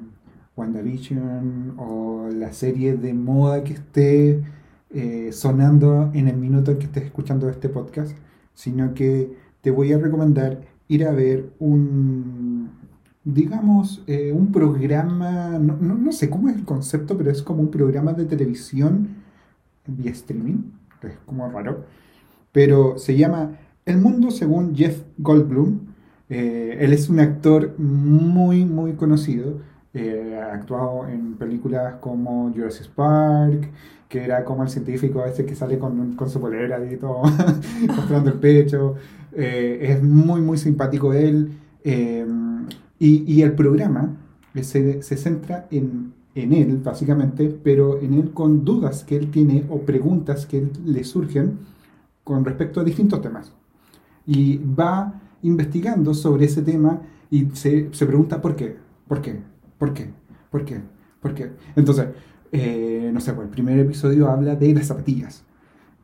WandaVision 0.55 1.75
o 1.77 2.29
la 2.33 2.53
serie 2.53 2.95
de 2.97 3.13
moda 3.13 3.63
que 3.63 3.73
esté 3.73 4.43
eh, 4.89 5.31
sonando 5.31 6.11
en 6.13 6.27
el 6.27 6.37
minuto 6.37 6.71
en 6.71 6.79
que 6.79 6.85
estés 6.85 7.03
escuchando 7.03 7.49
este 7.49 7.69
podcast, 7.69 8.15
sino 8.53 8.93
que 8.93 9.35
te 9.61 9.71
voy 9.71 9.93
a 9.93 9.97
recomendar 9.97 10.61
ir 10.87 11.05
a 11.05 11.11
ver 11.11 11.51
un, 11.59 12.69
digamos, 13.33 14.03
eh, 14.07 14.31
un 14.31 14.51
programa, 14.51 15.59
no, 15.59 15.75
no, 15.77 16.11
sé 16.11 16.29
cómo 16.29 16.49
es 16.49 16.55
el 16.55 16.65
concepto, 16.65 17.17
pero 17.17 17.31
es 17.31 17.41
como 17.41 17.61
un 17.61 17.71
programa 17.71 18.13
de 18.13 18.25
televisión 18.25 19.09
vía 19.85 20.11
streaming, 20.11 20.71
que 21.01 21.07
es 21.07 21.17
como 21.25 21.49
raro, 21.49 21.85
pero 22.51 22.97
se 22.97 23.17
llama 23.17 23.57
El 23.85 23.97
Mundo 23.97 24.31
según 24.31 24.75
Jeff 24.75 25.03
Goldblum. 25.17 25.79
Eh, 26.29 26.77
él 26.81 26.93
es 26.93 27.09
un 27.09 27.19
actor 27.19 27.73
muy, 27.77 28.65
muy 28.65 28.93
conocido 28.93 29.59
eh, 29.93 30.39
ha 30.39 30.53
actuado 30.53 31.07
en 31.07 31.35
películas 31.37 31.95
como 31.99 32.51
Jurassic 32.53 32.87
Park, 32.89 33.71
que 34.07 34.23
era 34.23 34.43
como 34.43 34.61
el 34.61 34.69
científico 34.69 35.25
ese 35.25 35.43
que 35.43 35.55
sale 35.55 35.79
con, 35.79 36.15
con 36.15 36.29
su 36.29 36.39
polera 36.39 36.79
y 36.85 36.97
todo, 36.97 37.23
mostrando 37.87 38.29
el 38.29 38.37
pecho. 38.37 38.95
Eh, 39.33 39.79
es 39.81 40.03
muy, 40.03 40.41
muy 40.41 40.57
simpático 40.59 41.13
él. 41.13 41.51
Eh, 41.83 42.25
y, 42.99 43.41
el 43.41 43.53
programa 43.53 44.15
se, 44.61 45.03
se 45.03 45.17
centra 45.17 45.67
en, 45.69 46.13
en, 46.35 46.53
él, 46.53 46.77
básicamente, 46.77 47.49
pero 47.63 47.99
en 48.01 48.13
él 48.15 48.31
con 48.31 48.65
dudas 48.65 49.03
que 49.03 49.15
él 49.15 49.29
tiene 49.29 49.65
o 49.69 49.81
preguntas 49.81 50.45
que 50.45 50.67
le 50.83 51.03
surgen 51.03 51.59
con 52.23 52.43
respecto 52.43 52.79
a 52.79 52.83
distintos 52.83 53.21
temas. 53.21 53.53
Y 54.25 54.57
va 54.57 55.21
investigando 55.43 56.13
sobre 56.13 56.45
ese 56.45 56.63
tema 56.63 57.01
y 57.29 57.45
se, 57.53 57.89
se 57.91 58.05
pregunta 58.05 58.41
por 58.41 58.55
qué, 58.55 58.75
por 59.07 59.21
qué, 59.21 59.41
¿Por 59.77 59.93
qué? 59.93 60.09
¿Por 60.49 60.65
qué? 60.65 60.81
¿Por 61.21 61.33
qué? 61.33 61.51
Entonces, 61.75 62.07
eh, 62.51 63.11
no 63.13 63.19
sé, 63.19 63.33
pues, 63.33 63.45
el 63.45 63.51
primer 63.51 63.79
episodio 63.79 64.29
habla 64.29 64.55
de 64.55 64.73
las 64.73 64.87
zapatillas. 64.87 65.43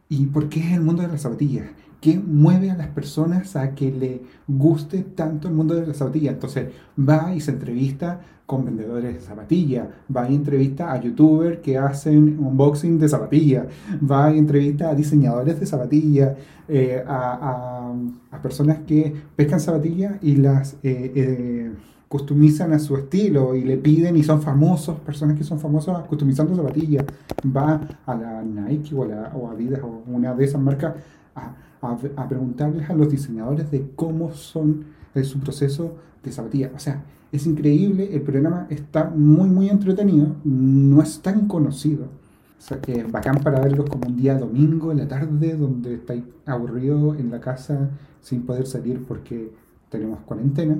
¿Y 0.09 0.25
por 0.27 0.49
qué 0.49 0.59
es 0.59 0.73
el 0.73 0.81
mundo 0.81 1.01
de 1.01 1.07
las 1.07 1.21
zapatillas? 1.21 1.65
¿Qué 2.03 2.19
mueve 2.19 2.69
a 2.69 2.75
las 2.75 2.87
personas 2.87 3.55
a 3.55 3.73
que 3.73 3.89
le 3.89 4.21
guste 4.45 5.03
tanto 5.03 5.47
el 5.47 5.53
mundo 5.53 5.73
de 5.73 5.87
las 5.87 5.95
zapatillas? 5.95 6.33
Entonces 6.33 6.67
va 6.99 7.33
y 7.33 7.39
se 7.39 7.51
entrevista 7.51 8.19
con 8.45 8.65
vendedores 8.65 9.13
de 9.13 9.21
zapatillas, 9.21 9.87
va 10.13 10.29
y 10.29 10.35
entrevista 10.35 10.91
a 10.91 10.99
youtubers 10.99 11.59
que 11.59 11.77
hacen 11.77 12.37
unboxing 12.39 12.99
de 12.99 13.07
zapatillas, 13.07 13.67
va 14.01 14.33
y 14.33 14.37
entrevista 14.37 14.89
a 14.89 14.95
diseñadores 14.95 15.57
de 15.61 15.65
zapatillas, 15.65 16.35
eh, 16.67 17.01
a, 17.07 17.93
a, 18.31 18.41
personas 18.41 18.79
que 18.85 19.15
pescan 19.37 19.61
zapatillas 19.61 20.21
y 20.21 20.35
las... 20.35 20.73
Eh, 20.83 21.11
eh, 21.15 21.71
customizan 22.09 22.73
a 22.73 22.77
su 22.77 22.95
estilo 22.95 23.55
y 23.55 23.63
le 23.63 23.75
piden 23.77 24.15
y 24.15 24.21
son 24.21 24.39
famosos, 24.39 24.99
personas 24.99 25.35
que 25.35 25.43
son 25.43 25.59
famosas 25.59 26.05
customizando 26.05 26.55
zapatillas. 26.55 27.05
Va 27.43 27.81
a 28.05 28.13
la 28.13 28.43
Nike 28.43 28.93
o 28.93 29.01
a, 29.01 29.07
la, 29.07 29.31
o 29.33 29.49
Adidas 29.49 29.81
o 29.81 30.03
una 30.05 30.35
de 30.35 30.45
esas 30.45 30.61
marcas 30.61 30.93
a, 31.35 31.55
a, 31.81 32.27
preguntarles 32.29 32.89
a 32.89 32.93
los 32.93 33.09
diseñadores 33.09 33.69
de 33.71 33.89
cómo 33.95 34.33
son 34.33 34.85
su 35.23 35.39
proceso 35.39 35.95
de 36.23 36.31
zapatillas. 36.31 36.71
O 36.75 36.79
sea, 36.79 37.03
es 37.31 37.45
increíble, 37.45 38.09
el 38.13 38.21
programa 38.21 38.67
está 38.69 39.09
muy, 39.09 39.49
muy 39.49 39.69
entretenido, 39.69 40.35
no 40.43 41.01
es 41.01 41.19
tan 41.19 41.47
conocido. 41.47 42.05
O 42.05 42.65
sea, 42.65 42.79
que 42.79 43.03
bacán 43.03 43.39
para 43.43 43.59
verlo 43.59 43.85
como 43.85 44.07
un 44.07 44.15
día 44.15 44.37
domingo 44.37 44.91
en 44.91 44.99
la 44.99 45.07
tarde, 45.07 45.55
donde 45.57 45.95
estáis 45.95 46.23
aburrido 46.45 47.15
en 47.15 47.29
la 47.29 47.41
casa 47.41 47.89
sin 48.21 48.43
poder 48.43 48.67
salir 48.67 49.03
porque 49.05 49.51
tenemos 49.89 50.19
cuarentena. 50.21 50.77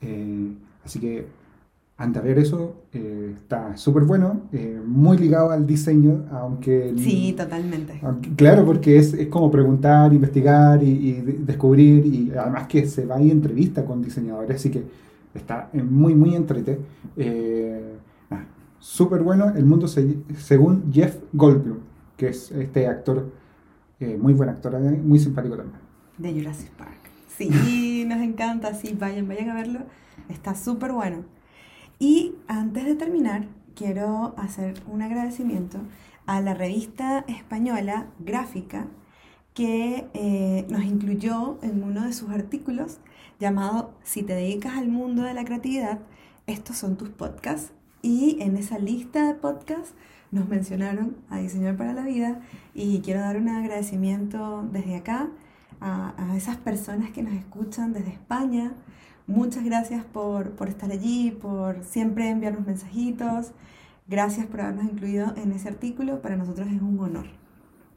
Eh, 0.00 0.52
así 0.84 0.98
que 0.98 1.26
anda 1.96 2.20
a 2.20 2.24
ver 2.24 2.38
eso, 2.38 2.82
eh, 2.92 3.34
está 3.36 3.76
súper 3.76 4.02
bueno, 4.02 4.42
eh, 4.52 4.80
muy 4.84 5.16
ligado 5.16 5.50
al 5.50 5.64
diseño, 5.66 6.26
aunque... 6.32 6.92
Sí, 6.96 7.34
totalmente. 7.36 8.00
claro, 8.36 8.64
porque 8.64 8.98
es, 8.98 9.14
es, 9.14 9.28
como 9.28 9.50
preguntar, 9.50 10.12
investigar 10.12 10.82
y, 10.82 11.12
descubrir, 11.22 12.04
y 12.06 12.32
además 12.36 12.66
que 12.66 12.86
se 12.86 13.06
va 13.06 13.20
y 13.20 13.30
entrevista 13.30 13.84
con 13.84 14.02
diseñadores, 14.02 14.56
así 14.56 14.70
que 14.70 14.82
está 15.34 15.70
muy, 15.72 16.14
muy 16.14 16.34
entrete. 16.34 16.80
súper 18.80 19.22
bueno, 19.22 19.52
el 19.54 19.64
mundo 19.64 19.86
según 19.86 20.92
Jeff 20.92 21.16
Goldblum, 21.32 21.78
que 22.16 22.28
es 22.28 22.50
este 22.50 22.88
actor, 22.88 23.30
muy 24.18 24.34
buen 24.34 24.48
actor, 24.48 24.78
muy 24.80 25.20
simpático 25.20 25.56
también. 25.56 25.78
De 26.18 26.32
Jurassic 26.32 26.70
Park. 26.70 27.04
Sí, 27.36 28.04
nos 28.06 28.20
encanta, 28.20 28.74
sí, 28.74 28.96
vayan, 28.98 29.26
vayan 29.26 29.50
a 29.50 29.54
verlo. 29.54 29.80
Está 30.28 30.54
súper 30.54 30.92
bueno. 30.92 31.24
Y 31.98 32.34
antes 32.48 32.84
de 32.84 32.94
terminar, 32.94 33.46
quiero 33.74 34.34
hacer 34.36 34.82
un 34.88 35.02
agradecimiento 35.02 35.78
a 36.26 36.40
la 36.40 36.54
revista 36.54 37.24
española 37.28 38.06
Gráfica 38.18 38.86
que 39.54 40.08
eh, 40.14 40.66
nos 40.68 40.84
incluyó 40.84 41.58
en 41.62 41.82
uno 41.82 42.04
de 42.04 42.12
sus 42.12 42.30
artículos 42.30 42.98
llamado 43.38 43.94
Si 44.02 44.22
te 44.22 44.34
dedicas 44.34 44.76
al 44.76 44.88
mundo 44.88 45.22
de 45.22 45.34
la 45.34 45.44
creatividad, 45.44 46.00
estos 46.46 46.76
son 46.76 46.96
tus 46.96 47.08
podcasts. 47.08 47.72
Y 48.02 48.36
en 48.40 48.56
esa 48.56 48.78
lista 48.78 49.26
de 49.26 49.34
podcasts 49.34 49.94
nos 50.30 50.48
mencionaron 50.48 51.16
a 51.30 51.38
Diseñar 51.38 51.76
para 51.76 51.94
la 51.94 52.02
Vida 52.02 52.40
y 52.74 53.00
quiero 53.00 53.20
dar 53.20 53.36
un 53.36 53.48
agradecimiento 53.48 54.68
desde 54.72 54.96
acá 54.96 55.30
a, 55.80 56.34
esas 56.36 56.56
personas 56.56 57.10
que 57.12 57.22
nos 57.22 57.34
escuchan 57.34 57.92
desde 57.92 58.10
España. 58.10 58.72
Muchas 59.26 59.64
gracias 59.64 60.04
por, 60.04 60.50
por 60.50 60.68
estar 60.68 60.90
allí, 60.90 61.30
por 61.30 61.82
siempre 61.84 62.28
enviarnos 62.28 62.66
mensajitos. 62.66 63.52
Gracias 64.06 64.46
por 64.46 64.60
habernos 64.60 64.84
incluido 64.84 65.32
en 65.36 65.52
ese 65.52 65.68
artículo. 65.68 66.20
Para 66.20 66.36
nosotros 66.36 66.68
es 66.68 66.82
un 66.82 66.98
honor. 67.00 67.26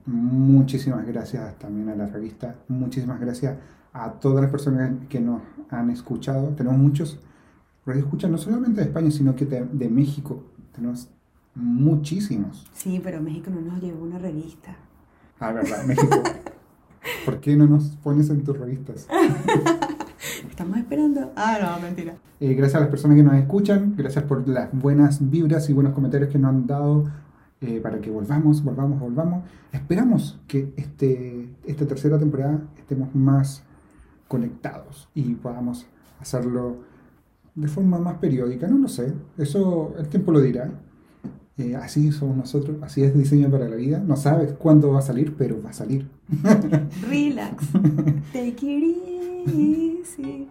Muchísimas 0.06 1.06
gracias 1.06 1.60
también 1.60 1.90
a 1.90 1.96
la 1.96 2.06
revista. 2.06 2.56
Muchísimas 2.70 3.20
gracias 3.20 3.58
a 3.92 4.12
todas 4.14 4.42
las 4.42 4.52
personas 4.52 4.92
que 5.10 5.20
nos 5.20 5.42
han 5.70 5.90
escuchado. 5.90 6.50
Tenemos 6.56 6.80
muchos 6.80 7.20
escuchan 7.96 8.32
no 8.32 8.38
solamente 8.38 8.82
de 8.82 8.88
España, 8.88 9.12
sino 9.12 9.36
que 9.36 9.46
de, 9.46 9.66
de 9.66 9.90
México. 9.90 10.44
Tenemos 10.74 11.10
muchísimos. 11.56 12.68
Sí, 12.74 13.00
pero 13.04 13.22
México 13.22 13.50
no 13.50 13.62
nos 13.62 13.82
llevó 13.82 14.04
una 14.04 14.20
revista. 14.20 14.76
Ah, 15.40 15.52
verdad, 15.52 15.86
México. 15.86 16.22
¿Por 17.26 17.40
qué 17.40 17.56
no 17.56 17.68
nos 17.68 17.90
pones 17.98 18.30
en 18.30 18.44
tus 18.44 18.58
revistas? 18.58 19.08
Estamos 20.50 20.78
esperando. 20.78 21.32
Ah, 21.36 21.58
no, 21.62 21.82
mentira. 21.82 22.16
Eh, 22.40 22.54
gracias 22.54 22.76
a 22.76 22.80
las 22.82 22.90
personas 22.90 23.18
que 23.18 23.24
nos 23.24 23.36
escuchan, 23.36 23.96
gracias 23.98 24.24
por 24.26 24.48
las 24.48 24.70
buenas 24.72 25.30
vibras 25.30 25.70
y 25.70 25.74
buenos 25.74 25.94
comentarios 25.94 26.30
que 26.30 26.38
nos 26.38 26.50
han 26.50 26.68
dado 26.68 27.06
eh, 27.62 27.80
para 27.82 28.00
que 28.00 28.12
volvamos, 28.12 28.64
volvamos, 28.64 29.00
volvamos. 29.00 29.44
Esperamos 29.72 30.40
que 30.48 30.72
este, 30.78 31.50
esta 31.66 31.88
tercera 31.88 32.20
temporada 32.20 32.62
estemos 32.78 33.14
más 33.16 33.64
conectados 34.28 35.10
y 35.16 35.34
podamos 35.36 35.88
hacerlo 36.20 36.78
de 37.56 37.68
forma 37.68 37.98
más 37.98 38.18
periódica. 38.18 38.68
No 38.68 38.78
lo 38.78 38.88
sé, 38.88 39.14
eso 39.38 39.96
el 39.98 40.08
tiempo 40.08 40.32
lo 40.32 40.42
dirá. 40.42 40.70
Eh, 41.58 41.76
así 41.76 42.12
somos 42.12 42.38
nosotros, 42.38 42.78
así 42.84 43.02
es 43.02 43.18
diseño 43.18 43.50
para 43.50 43.68
la 43.68 43.76
vida. 43.76 43.98
No 44.06 44.16
sabes 44.16 44.54
cuándo 44.54 44.92
va 44.92 45.00
a 45.00 45.02
salir, 45.02 45.36
pero 45.36 45.60
va 45.64 45.72
a 45.72 45.74
salir. 45.74 46.08
Relax. 47.10 47.66
Take 48.32 48.50
it 48.62 48.62
easy. 48.62 49.17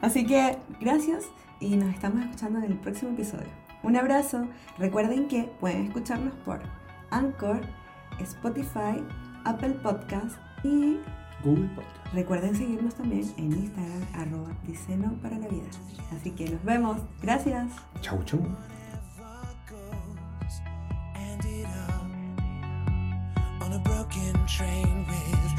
así 0.00 0.26
que 0.26 0.58
gracias 0.80 1.26
y 1.60 1.76
nos 1.76 1.94
estamos 1.94 2.22
escuchando 2.22 2.58
en 2.58 2.72
el 2.72 2.78
próximo 2.78 3.12
episodio. 3.12 3.46
Un 3.82 3.96
abrazo. 3.96 4.46
Recuerden 4.78 5.28
que 5.28 5.44
pueden 5.60 5.86
escucharnos 5.86 6.34
por 6.44 6.60
Anchor, 7.10 7.60
Spotify, 8.20 9.02
Apple 9.44 9.74
Podcast 9.82 10.36
y 10.64 10.98
Google 11.44 11.68
Podcast. 11.74 12.14
Recuerden 12.14 12.54
seguirnos 12.54 12.94
también 12.94 13.32
en 13.36 13.52
Instagram, 13.52 14.02
arroba 14.14 14.50
diseño 14.66 15.18
para 15.22 15.38
la 15.38 15.48
vida. 15.48 15.66
Así 16.16 16.30
que 16.30 16.48
nos 16.48 16.64
vemos. 16.64 16.98
Gracias. 17.22 17.70
Chau, 18.00 18.22
chau. 18.24 18.40
train 24.46 25.06
with 25.06 25.51